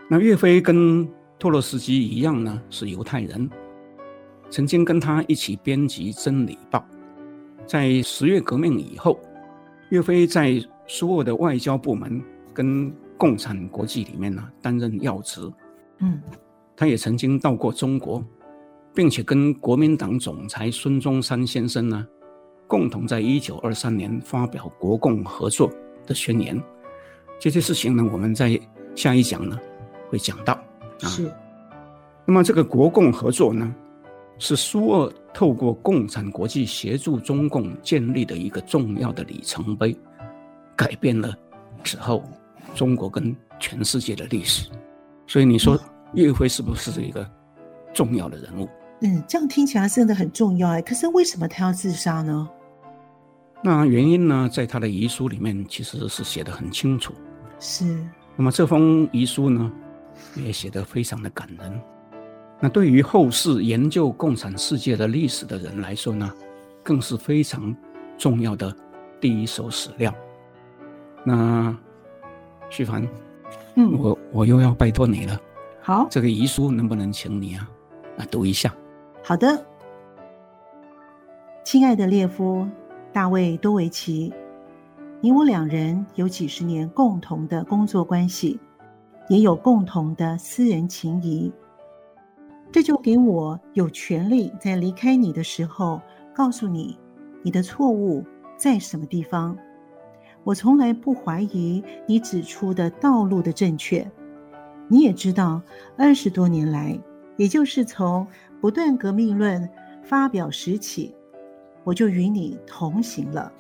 [0.10, 1.08] 那岳飞跟
[1.40, 3.50] 托洛斯基一样呢，是犹太人，
[4.50, 6.80] 曾经跟他一起编辑《真理报》。
[7.66, 9.18] 在十月革命以后，
[9.92, 12.22] 岳飞在苏俄的外交部门
[12.54, 15.42] 跟共产国际里面呢担任要职。
[16.00, 16.20] 嗯，
[16.76, 18.24] 他也曾经到过中国，
[18.94, 22.08] 并且跟国民党总裁孙中山先生呢。
[22.70, 25.72] 共同在一九二三年发表国共合作
[26.06, 26.62] 的宣言，
[27.40, 28.60] 这些事情呢，我们在
[28.94, 29.58] 下一讲呢
[30.10, 30.54] 会讲到。
[31.02, 31.32] 啊、是。
[32.26, 33.74] 那么这个国共合作呢，
[34.38, 39.98] 是苏俄透过共产国际协助中共建立的一个重要的里程碑，
[40.78, 41.36] 改变了
[41.84, 42.24] 此后
[42.74, 44.70] 中国跟全世界的历史。
[45.26, 45.78] 所以你说
[46.14, 47.30] 岳飞是不是一个
[47.94, 48.70] 重要的人物？
[49.02, 50.82] 嗯，这样听起来真的很重要哎。
[50.82, 52.48] 可是为什么他要自杀呢？
[53.62, 57.14] 那原因呢，在他的遗书里面其实是写得很清楚。
[57.60, 57.86] 是。
[58.36, 59.72] 那么这封遗书呢，
[60.36, 61.82] 也写得非常的感人。
[62.60, 66.32] 那对于后世研究共产世界的历史的人来说呢，
[66.84, 67.76] 更是非常
[68.18, 68.76] 重要的
[69.20, 70.14] 第一手史料。
[71.24, 71.76] 那
[72.70, 73.08] 徐凡，
[73.76, 75.40] 嗯，我我又要拜托你了。
[75.82, 77.70] 好，这个遗书能不能请你啊，
[78.18, 78.74] 啊读一下？
[79.24, 79.66] 好的，
[81.64, 82.68] 亲爱的列夫。
[83.14, 84.32] 大卫多维奇，
[85.22, 88.60] 你我两人有几十年共同的工作关系，
[89.28, 91.52] 也有共同的私人情谊。
[92.72, 96.00] 这就给我有权利在离开你的时候
[96.32, 97.00] 告诉你，
[97.42, 98.24] 你的错误
[98.56, 99.58] 在什么地方。
[100.48, 104.10] 我从来不怀疑你指出的道路的正确。
[104.88, 105.62] 你也知道，
[105.98, 106.98] 二十多年来，
[107.36, 108.26] 也就是从
[108.62, 109.70] 不断革命论
[110.06, 111.14] 发表时起。
[111.84, 113.52] 我就与你同行了，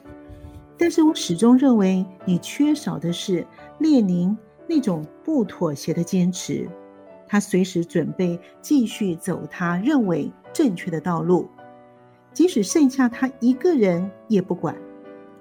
[0.77, 3.45] 但是我始终认为你缺少的是
[3.79, 6.69] 列宁那种不妥协的坚持。
[7.27, 11.49] 他随时准备继续走他认为正确的道路，
[12.31, 14.73] 即使剩下他一个人也不管。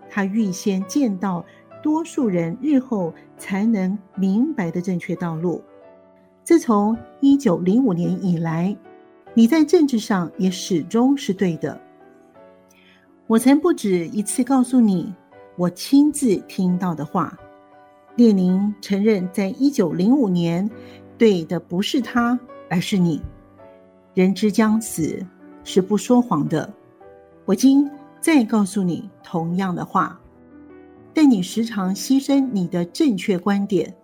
[0.08, 1.44] 他预先见到
[1.82, 5.62] 多数人日后才能明白的正确道路。
[6.42, 8.76] 自从一九零五年以来，
[9.34, 11.80] 你在政治上也始终是对的。
[13.26, 15.12] 我曾不止一次告诉你，
[15.56, 17.36] 我亲自听到的话。
[18.14, 20.70] 列宁承认，在一九零五年，
[21.18, 22.38] 对的不是他，
[22.70, 23.20] 而是你。
[24.14, 25.22] 人之将死，
[25.64, 26.72] 是不说谎的。
[27.44, 27.86] 我今
[28.26, 30.20] 再告诉你同样的话，
[31.14, 33.94] 但你时常牺牲你的正确观点，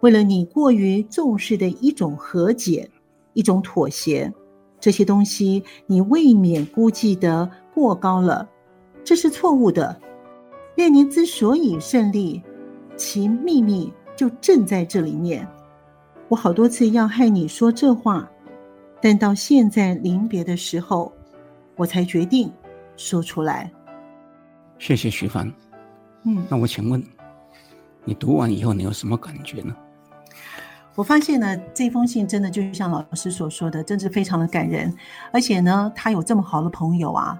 [0.00, 2.88] 为了你过于重视的一种和解、
[3.34, 4.32] 一种妥协，
[4.80, 7.50] 这些东西你未免估计的。
[7.74, 8.48] 过高了，
[9.04, 9.94] 这是错误的。
[10.74, 12.42] 列宁之所以胜利，
[12.96, 15.46] 其秘密就正在这里面。
[16.28, 18.26] 我好多次要害你说这话，
[19.02, 21.12] 但到现在临别的时候，
[21.76, 22.50] 我才决定
[22.96, 23.70] 说出来。
[24.78, 25.50] 谢谢徐帆。
[26.24, 27.02] 嗯，那我请问，
[28.04, 29.74] 你读完以后你有什么感觉呢？
[30.94, 34.94] 我发现呢，这封信真的就像老师所说的，真是非常的感人。
[35.32, 37.36] 而且呢，他有这么好的朋友啊，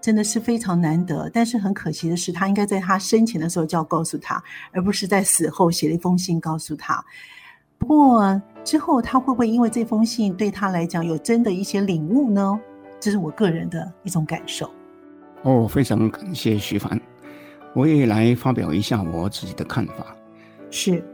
[0.00, 1.30] 真的是非常难得。
[1.32, 4.42] 但是很可惜的是，他应该在他生前的时候就要告诉他，
[4.72, 7.02] 而不是在死后写了一封信告诉他。
[7.78, 12.60] 不过之后他会不会因为这封信对他来讲有真的一些领悟呢？
[13.00, 14.70] 这是我个人的一种感受。
[15.42, 17.00] 哦，非常感谢徐凡，
[17.74, 20.16] 我也来发表一下我自己的看法。
[20.70, 21.04] 是。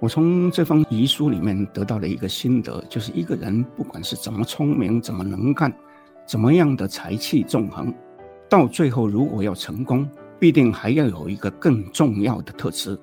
[0.00, 5.72] 我从这封遗书里面得到了一个心得，就是一个人不管是怎么聪明、怎么能干、
[6.26, 7.94] 怎么样的才气纵横，
[8.48, 10.04] 到最后如果要成功，
[10.40, 12.98] 必定还要有一个更重要的特质，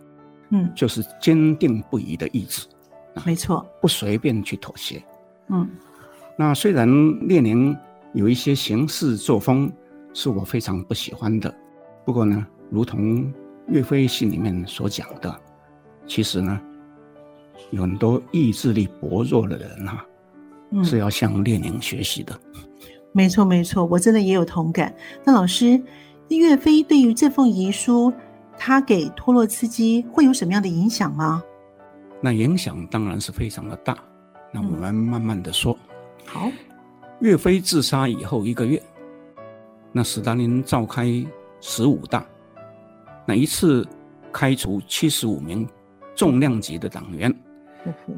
[0.50, 2.68] 嗯，就是坚定不移的意志。
[3.26, 5.02] 没错，不随便去妥协。
[5.48, 5.66] 嗯，
[6.38, 6.86] 那虽然
[7.30, 7.74] 列宁
[8.12, 9.72] 有一些行事作风
[10.20, 11.54] 是我非常不喜欢的，
[12.04, 13.34] 不过呢，如同
[13.70, 15.34] 岳飞信里面所讲的，
[16.06, 16.60] 其实呢。
[17.72, 20.06] 有很多意志力薄弱的人哈、啊，
[20.72, 22.38] 嗯、是要向列宁学习的。
[23.14, 24.94] 没错，没错，我真的也有同感。
[25.24, 25.80] 那老师，
[26.30, 28.12] 岳飞对于这封遗书，
[28.58, 31.44] 他给托洛茨基会有什么样的影响吗？
[32.22, 33.96] 那影响当然是非常的大。
[34.52, 35.74] 那我们慢慢的说。
[35.74, 36.52] 嗯、好，
[37.20, 38.82] 岳飞自杀以后一个月，
[39.92, 41.08] 那斯大林召开
[41.62, 42.26] 十五大，
[43.26, 43.88] 那一次
[44.32, 45.68] 开除七十五名
[46.16, 47.34] 重量级的党员。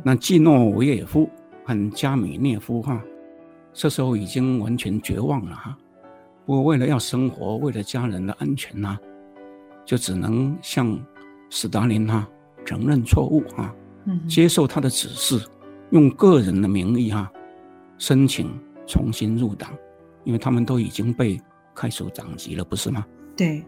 [0.04, 1.30] 那季诺维也夫
[1.64, 3.02] 和加米涅夫哈，
[3.72, 5.78] 这时候已经完全绝望了哈。
[6.46, 8.98] 不过为了要生活，为了家人的安全呐，
[9.86, 11.00] 就只能向
[11.50, 12.28] 斯大林哈
[12.66, 13.74] 承认错误哈，
[14.28, 15.40] 接受他的指示，
[15.92, 17.32] 用个人的名义哈
[17.98, 18.52] 申请
[18.88, 19.72] 重新入党，
[20.24, 21.40] 因为他们都已经被
[21.82, 23.04] 开除党籍了，不是吗？
[23.36, 23.64] 对。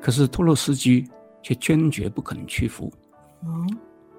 [0.00, 1.08] 可是托洛斯基
[1.40, 2.92] 却坚决不肯屈服。
[3.42, 3.64] 哦。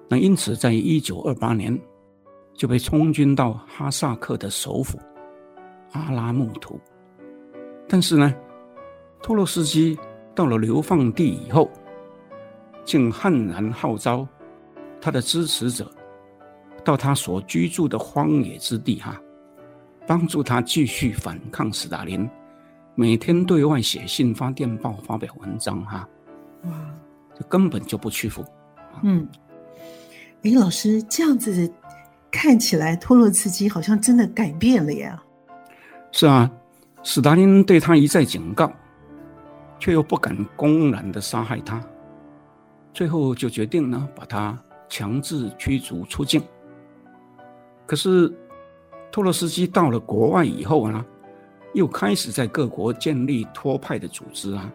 [0.08, 1.78] 那因此，在一九二八年，
[2.54, 4.98] 就被充军到哈萨克的首府
[5.92, 6.80] 阿拉木图。
[7.86, 8.34] 但是呢，
[9.22, 9.98] 托洛斯基
[10.34, 11.70] 到了流放地以后，
[12.86, 14.26] 竟悍然号召
[14.98, 15.92] 他的支持者
[16.82, 19.20] 到他所居住的荒野之地哈，
[20.06, 22.26] 帮助他继续反抗斯大林，
[22.98, 26.08] 每天对外写信、发电报、发表文章哈。
[26.64, 26.70] 哇，
[27.38, 28.42] 就根本就不屈服。
[29.02, 29.28] 嗯。
[30.42, 31.70] 哎，老师，这样子
[32.30, 35.22] 看起来，托洛茨基好像真的改变了呀。
[36.10, 36.50] 是啊，
[37.02, 38.72] 斯大林对他一再警告，
[39.78, 41.78] 却又不敢公然的杀害他，
[42.94, 46.42] 最后就决定呢，把他强制驱逐出境。
[47.84, 48.32] 可是，
[49.12, 51.04] 托洛斯基到了国外以后呢，
[51.76, 54.72] 又开始在各国建立托派的组织啊，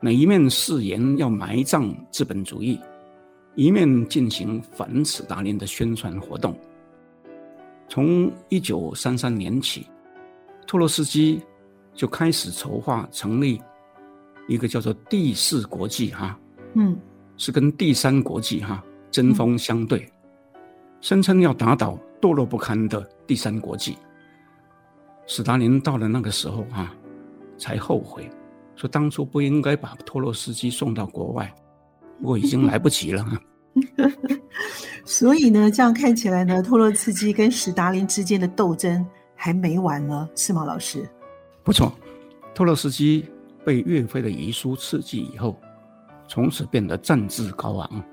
[0.00, 2.78] 那一面誓言要埋葬资本主义。
[3.54, 6.52] 一面进行反斯大林的宣传活动。
[7.88, 9.86] 从一九三三年起，
[10.66, 11.40] 托洛斯基
[11.94, 13.62] 就开始筹划成立
[14.48, 16.36] 一个叫做“第四国际”哈，
[16.74, 16.98] 嗯，
[17.36, 20.10] 是跟第三国际哈针锋相对，
[21.00, 23.96] 声称要打倒堕落不堪的第三国际。
[25.34, 26.94] 斯大林到了那个时候啊，
[27.56, 28.30] 才后悔，
[28.76, 31.50] 说当初不应该把托洛斯基送到国外。
[32.20, 33.40] 不过已经来不及了哈，
[35.06, 41.08] 所以呢，这样看起来呢，托洛茨基跟史达林之间的斗争还没完呢，是吗，老师？
[41.64, 41.90] 不错，
[42.54, 43.26] 托洛茨基
[43.64, 45.58] 被岳飞的遗书刺激以后，
[46.28, 48.04] 从此变得战志高昂，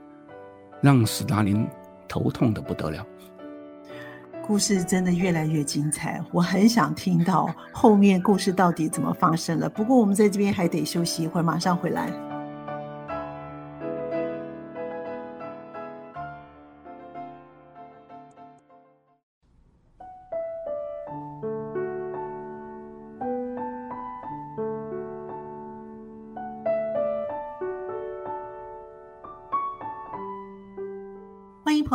[0.82, 1.68] 让史达林
[2.08, 3.06] 头痛的不得了。
[4.50, 9.70] 故事真的越来越精彩，我很想听到后面故事到底怎么发生了。
[9.70, 12.29] 不过我们在这边还得休息一会儿，马上回来。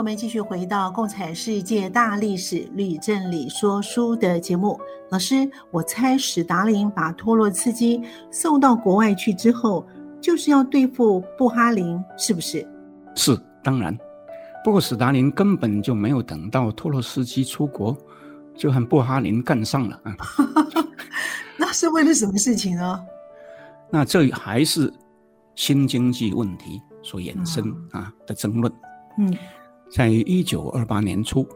[0.05, 4.79] 们，继续回到《共产世界大历史吕正理说书》的节目。
[5.11, 9.87] 老师，我猜史达林把托洛茨基送到国外去之后，
[10.21, 12.69] 就是要对付布哈林，是不是？
[13.15, 13.97] 是，当然。
[14.63, 17.97] 不过史达林根本就没有等到托洛茨基出国，
[18.55, 20.15] 就和布哈林干上了啊。
[21.57, 23.01] 那是为了什么事情呢？
[23.91, 24.93] 那这还是
[25.55, 28.71] 新经济问题所衍生啊的争论。
[29.17, 29.33] 嗯，
[29.95, 31.47] 在一九二八年初，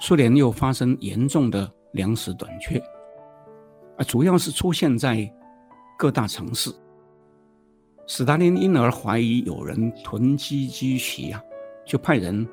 [0.00, 2.78] 苏联又发生严重的粮食短缺，
[3.98, 5.28] 啊，主要是出现在
[5.98, 6.72] 各大城市。
[8.06, 11.42] 斯大林因而怀疑有人囤积居奇啊，
[11.84, 12.46] 就派人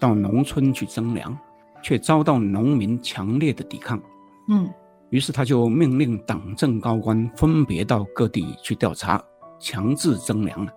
[0.00, 1.38] 到农村去征粮，
[1.80, 4.02] 却遭到农民强烈的抵抗。
[4.48, 4.68] 嗯，
[5.10, 9.22] 于是他就命令党政高官分别到各地去调查，
[9.60, 10.72] 强制征粮了。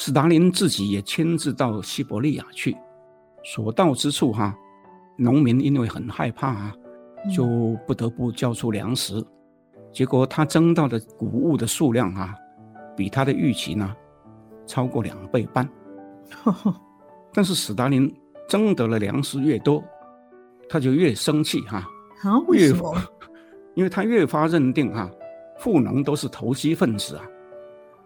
[0.00, 2.76] 斯大林自己也亲自到西伯利亚去，
[3.42, 4.56] 所到之处哈，
[5.16, 6.72] 农民因为很害怕啊，
[7.34, 9.18] 就不得不交出粮食。
[9.18, 9.26] 嗯、
[9.92, 12.32] 结果他征到的谷物的数量啊。
[12.96, 13.92] 比他的预期呢，
[14.66, 15.68] 超过两倍半。
[17.34, 18.12] 但是斯大林
[18.48, 19.82] 征得了粮食越多，
[20.68, 21.78] 他就越生气哈。
[22.22, 22.94] 啊，为什么？
[23.74, 25.10] 因为他越发认定哈，
[25.58, 27.24] 富农都是投机分子啊，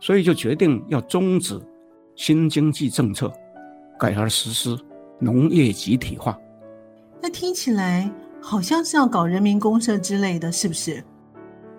[0.00, 1.60] 所以就决定要终止
[2.14, 3.32] 新经济政策，
[3.98, 4.78] 改而实施
[5.18, 6.38] 农业集体化。
[7.20, 8.10] 那听起来
[8.40, 11.02] 好像是要搞人民公社之类的，是不是？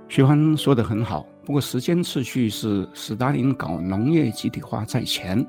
[0.08, 1.26] 徐欢说的很好。
[1.46, 5.46] 不过时间次序是斯大林搞农业集体化在前，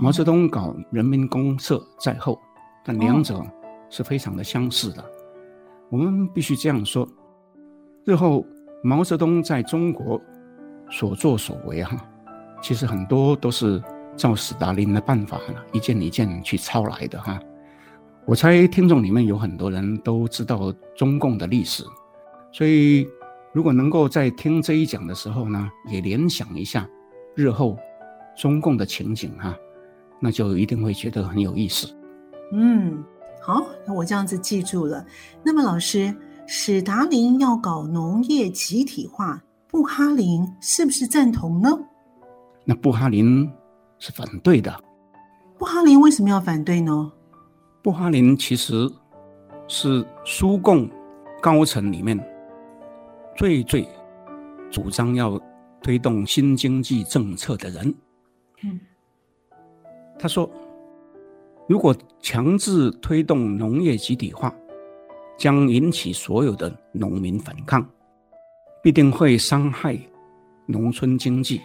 [0.00, 2.36] 毛泽东搞人民公社在后，
[2.84, 3.40] 但两者
[3.88, 5.04] 是非常的相似的。
[5.88, 7.08] 我们必须这样说：
[8.04, 8.44] 日后
[8.82, 10.20] 毛泽东在中国
[10.90, 11.96] 所作所为哈，
[12.60, 13.80] 其实很多都是
[14.16, 15.40] 照斯达林的办法
[15.72, 17.40] 一件一件去抄来的哈。
[18.26, 21.84] 我猜听众里面有很多人都知道中共的历史，
[22.52, 23.06] 所以。
[23.54, 26.84] 如果能够在听这一讲的时候呢，也联想一下
[27.36, 27.78] 日后
[28.36, 29.56] 中共的情景哈，
[30.18, 31.86] 那就一定会觉得很有意思。
[32.52, 33.00] 嗯，
[33.40, 35.06] 好，那我这样子记住了。
[35.44, 36.12] 那么老师，
[36.48, 41.70] 史达林要搞农业集体化，布哈林是不是赞同呢？
[42.64, 43.48] 那布哈林
[44.04, 44.70] 是反对的。
[45.56, 47.10] 布哈林为什么要反对呢？
[47.80, 48.86] 布哈林其实
[49.66, 50.86] 是苏共
[51.40, 52.18] 高层里面。
[53.34, 53.88] 最最
[54.70, 55.40] 主张要
[55.82, 57.94] 推动新经济政策的人，
[58.62, 58.78] 嗯，
[60.18, 60.50] 他说，
[61.66, 64.54] 如果强制推动农业集体化，
[65.38, 67.84] 将引起所有的农民反抗，
[68.82, 69.98] 必定会伤害
[70.66, 71.62] 农村经济。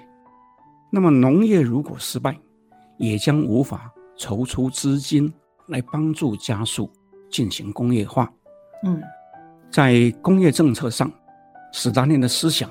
[0.89, 2.37] 那么农业如果失败，
[2.97, 5.31] 也将无法筹出资金
[5.67, 6.91] 来帮助加速
[7.29, 8.31] 进行工业化。
[8.83, 9.01] 嗯，
[9.69, 11.11] 在工业政策上。
[11.71, 12.67] 斯大林的思想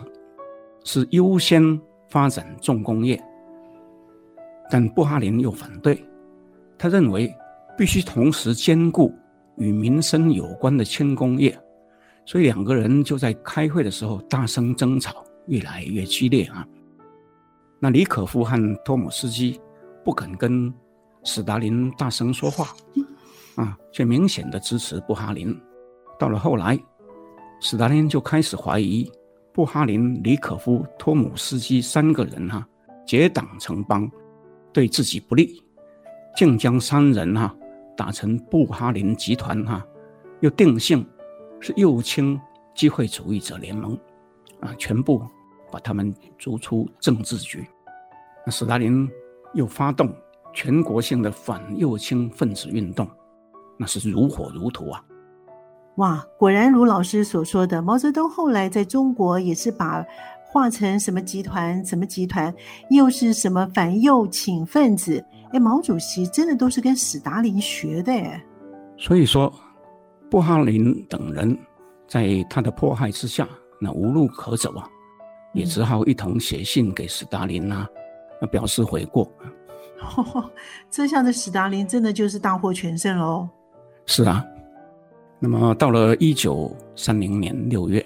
[0.83, 1.63] 是优先
[2.09, 3.17] 发展重工业，
[4.69, 6.05] 但布哈林又反对。
[6.77, 7.33] 他认为
[7.77, 9.15] 必须同时兼顾
[9.57, 11.57] 与民生有关的轻工业，
[12.27, 16.67] 所以两个人就在开会的时候大声争吵，越来越激烈啊。
[17.79, 19.61] 那李可夫和托姆斯基
[20.05, 20.73] 不肯跟
[21.25, 22.75] 斯大林大声说话，
[23.57, 25.59] 啊，却明显的支持布哈林。
[26.19, 26.79] 到了后来。
[27.61, 29.11] 斯大林就开始怀疑
[29.53, 32.69] 布哈林、李可夫、托姆斯基三个人哈、啊、
[33.05, 34.09] 结党成帮，
[34.73, 35.61] 对自己不利，
[36.37, 37.57] 竟将三人哈、啊、
[37.97, 39.87] 打成布哈林集团哈、啊，
[40.39, 41.05] 又定性
[41.59, 42.41] 是右倾
[42.77, 43.99] 机会主义者联盟，
[44.61, 45.21] 啊，全部
[45.71, 47.67] 把他们逐出政治局。
[48.45, 49.09] 那斯大林
[49.55, 50.13] 又发动
[50.55, 53.09] 全国性的反右倾分子运动，
[53.79, 55.05] 那是如火如荼啊。
[55.97, 60.05] 哇，果然如老师所说的，毛泽东后来在中国也是把
[60.45, 62.55] 化成什么集团、什么集团，
[62.91, 65.23] 又是什么反右倾分子。
[65.53, 68.43] 哎，毛主席真的都是跟史达林学的哎。
[68.97, 69.53] 所以说，
[70.31, 71.59] 布哈林等人
[72.07, 73.49] 在他的迫害之下，
[73.81, 74.89] 那无路可走啊，
[75.53, 77.89] 也只好一同写信给斯大林啊，
[78.41, 79.31] 那表示悔过。
[80.17, 80.51] 哦，
[80.91, 83.49] 这下的斯大林真的就是大获全胜喽。
[84.07, 84.45] 是啊。
[85.41, 88.05] 那么到了一九三零年六月，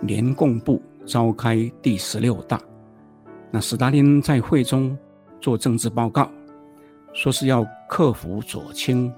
[0.00, 2.58] 联共部召开第十六大，
[3.50, 4.96] 那斯大林在会中
[5.42, 6.30] 做政治报告，
[7.12, 9.12] 说是要克服左倾，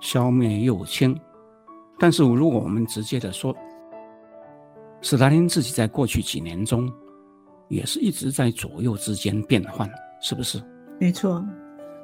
[0.00, 1.18] 消灭右倾。
[1.98, 3.52] 但是如果我们直接的说，
[5.00, 6.92] 斯大林自己在过去几年中，
[7.68, 9.88] 也是一直在左右之间变换，
[10.20, 10.60] 是不是？
[10.98, 11.44] 没错。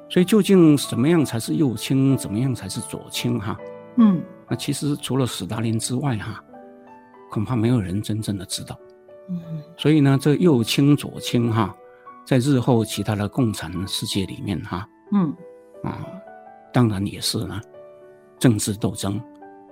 [0.09, 3.39] 所以究竟怎么样才是右倾，怎么样才是左倾？
[3.39, 3.57] 哈，
[3.97, 4.21] 嗯。
[4.47, 6.43] 那其实除了斯大林之外，哈，
[7.31, 8.79] 恐怕没有人真正的知道。
[9.27, 9.41] 嗯，
[9.75, 11.75] 所以呢，这右倾左倾，哈，
[12.25, 15.33] 在日后其他的共产世界里面，哈，嗯，
[15.83, 16.05] 啊，
[16.71, 17.59] 当然也是呢，
[18.37, 19.19] 政治斗争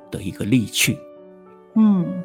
[0.09, 0.97] 的一个利器。
[1.75, 2.23] 嗯。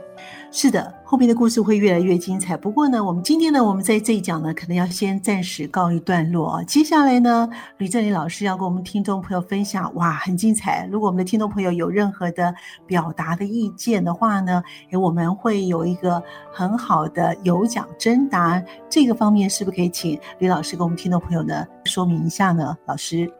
[0.51, 2.57] 是的，后面的故事会越来越精彩。
[2.57, 6.63] 不过呢，我们今天呢，我们在这一讲呢，可能要先暂时告一段落啊。
[6.63, 10.89] 接下来呢，吕振礼老师要跟我们听众朋友分享，哇，很精彩。
[10.91, 12.53] 如果我们的听众朋友有任何的
[12.87, 16.21] 表达的意见的话呢，诶，我们会有一个
[16.51, 18.61] 很好的有奖征答。
[18.89, 22.75] 这个方面是不是可以请吕老师跟我们听众朋友呢说明一下呢？
[22.87, 23.31] 老师，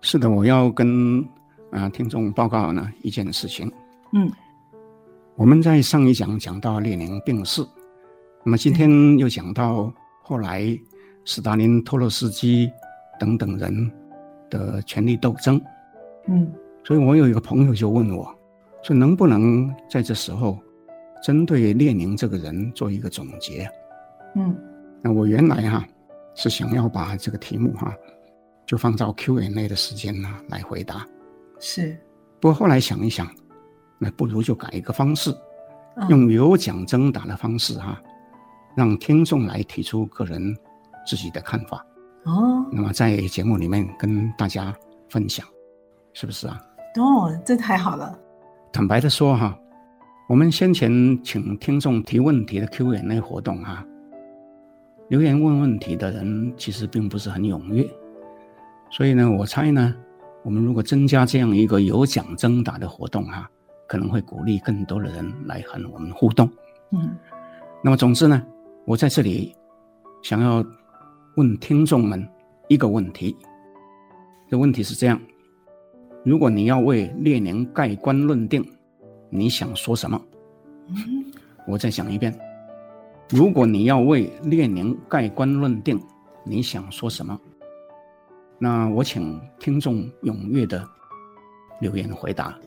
[0.00, 1.20] 是的，我要跟
[1.70, 3.72] 啊、呃、听众报告呢一件事情。
[4.12, 4.28] 嗯。
[5.34, 7.66] 我们在上一讲讲到列宁病逝，
[8.44, 10.78] 那么今天又讲到后来
[11.24, 12.70] 斯大林、托洛斯基
[13.18, 13.90] 等等人
[14.50, 15.60] 的权力斗争。
[16.28, 16.52] 嗯，
[16.84, 18.32] 所以我有一个朋友就问我，
[18.82, 20.58] 说能不能在这时候
[21.24, 23.66] 针对列宁这个人做一个总结？
[24.36, 24.54] 嗯，
[25.00, 25.88] 那我原来哈、啊、
[26.34, 27.94] 是想要把这个题目哈、啊、
[28.66, 31.06] 就放到 Q&A 的时间呢来回答。
[31.58, 31.98] 是，
[32.38, 33.26] 不过后来想一想。
[34.02, 35.32] 那不如就改一个方式，
[36.08, 38.02] 用有奖征答的方式哈、啊，
[38.76, 40.42] 让听众来提出个人
[41.06, 41.86] 自己的看法。
[42.24, 44.74] 哦，那么在节目里面跟大家
[45.08, 45.46] 分享，
[46.12, 46.60] 是不是啊？
[46.96, 48.18] 哦，这太好了。
[48.72, 49.56] 坦白的说哈，
[50.28, 50.90] 我们先前
[51.22, 53.86] 请听众提问题的 Q&A 活动哈，
[55.10, 57.88] 留言问问题的人其实并不是很踊跃，
[58.90, 59.94] 所以呢，我猜呢，
[60.42, 63.48] 我们如果增加这样一个有奖征答的活动哈。
[63.92, 66.48] 可能会鼓励更多的人来和我们互动。
[66.92, 67.14] 嗯，
[67.84, 68.42] 那么总之呢，
[68.86, 69.54] 我在这里
[70.22, 70.64] 想要
[71.36, 72.26] 问听众们
[72.68, 73.36] 一个问题。
[74.48, 75.20] 这问题是这样：
[76.24, 78.66] 如果你要为列宁盖棺论定，
[79.28, 80.18] 你想说什么？
[80.88, 81.26] 嗯，
[81.68, 82.34] 我再想一遍：
[83.28, 86.00] 如果你要为列宁盖棺论定，
[86.46, 87.38] 你想说什么？
[88.58, 90.82] 那我请听众踊跃的
[91.78, 92.58] 留言回答。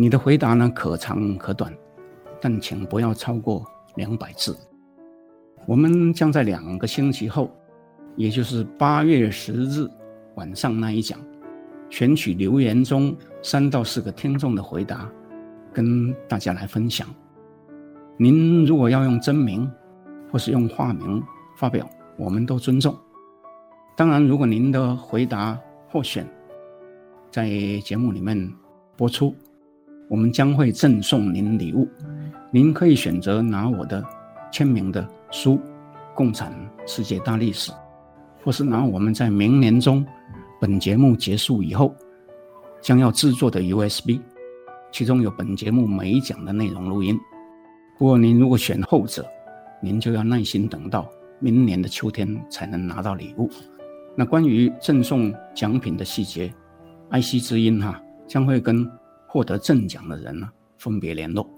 [0.00, 1.76] 你的回答呢，可长可短，
[2.40, 3.64] 但请不要超过
[3.96, 4.56] 两百字。
[5.66, 7.50] 我们将在两个星期后，
[8.14, 9.88] 也就是八月十日
[10.36, 11.18] 晚上那一讲，
[11.90, 15.10] 选取留言中三到四个听众的回答，
[15.72, 17.08] 跟大家来分享。
[18.16, 19.68] 您如果要用真名
[20.30, 21.20] 或是用化名
[21.56, 22.96] 发表，我们都尊重。
[23.96, 26.24] 当然，如果您的回答获选，
[27.32, 27.48] 在
[27.80, 28.48] 节目里面
[28.96, 29.34] 播出。
[30.08, 31.86] 我们将会赠送您礼物，
[32.50, 34.02] 您可以选择拿我的
[34.50, 35.56] 签名的书
[36.14, 36.50] 《共产
[36.86, 37.70] 世界大历史》，
[38.42, 40.04] 或是拿我们在明年中
[40.58, 41.94] 本节目结束以后
[42.80, 44.18] 将要制作的 USB，
[44.90, 47.18] 其中有本节目每一讲的内容录音。
[47.98, 49.26] 不过您如果选后者，
[49.82, 51.06] 您就要耐心等到
[51.38, 53.50] 明年的秋天才能拿到礼物。
[54.16, 56.50] 那关于赠送奖品的细节
[57.10, 58.90] 爱惜之音哈将会跟。
[59.28, 60.48] 获得正奖的人呢，
[60.78, 61.48] 分别联络。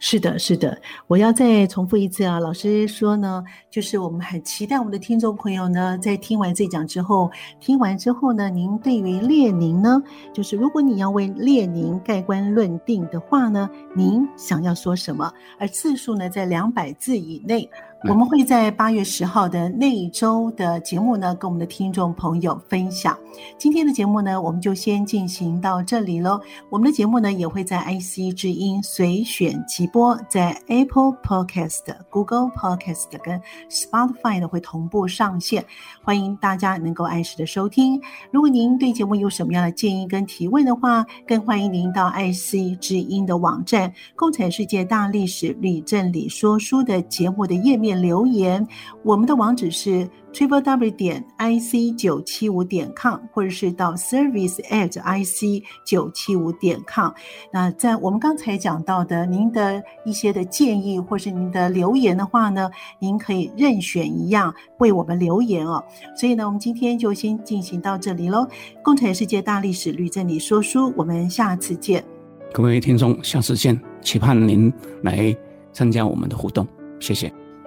[0.00, 2.38] 是的，是的，我要再重复一次啊！
[2.38, 10.02] 老师说呢，就是我们很期待我们的听众朋友呢，在听完这讲之后，听完之后呢，您对于列宁呢，
[10.32, 15.32] 就是如果你要为列宁盖棺论定的话呢，您想要说什么？
[15.58, 17.70] 而字数呢，在两百字以内。
[18.06, 23.18] 我们会在八月十号的那一周的节目呢，跟我们的听众朋友分享。
[23.56, 26.38] 今天的节目呢，我们就先进行到这里喽。
[26.68, 31.80] 我们的节目呢，也会在 IC 之音随选即播，在 Apple Podcast、
[32.10, 33.40] Google Podcast 跟
[33.70, 35.64] Spotify 呢会同步上线，
[36.02, 37.98] 欢迎大家能够按时的收听。
[38.30, 47.93] 如果您对节目有什么样的建议跟提问的话，更欢迎您到 IC 之音的网站《共产世界大历史李正礼说书》的节目的页面。
[47.94, 48.66] 留言，
[49.02, 57.12] 我们的网址是 triple w 点 i c 九七五点 com，或者是到 service at i c 九七五点 com。
[57.52, 65.82] 那在我们刚才讲到的您的一些的建议，或是您的留言的话呢，您可以任选一样为我们留言哦。
[66.16, 68.46] 所以呢，我们今天就先进行到这里喽。
[68.82, 72.04] 共产世界大历史吕正理说书，我们下次见。
[72.52, 74.72] 各位听众，下次见，期盼您
[75.02, 75.36] 来
[75.72, 76.66] 参加我们的互动，
[77.00, 77.43] 谢谢。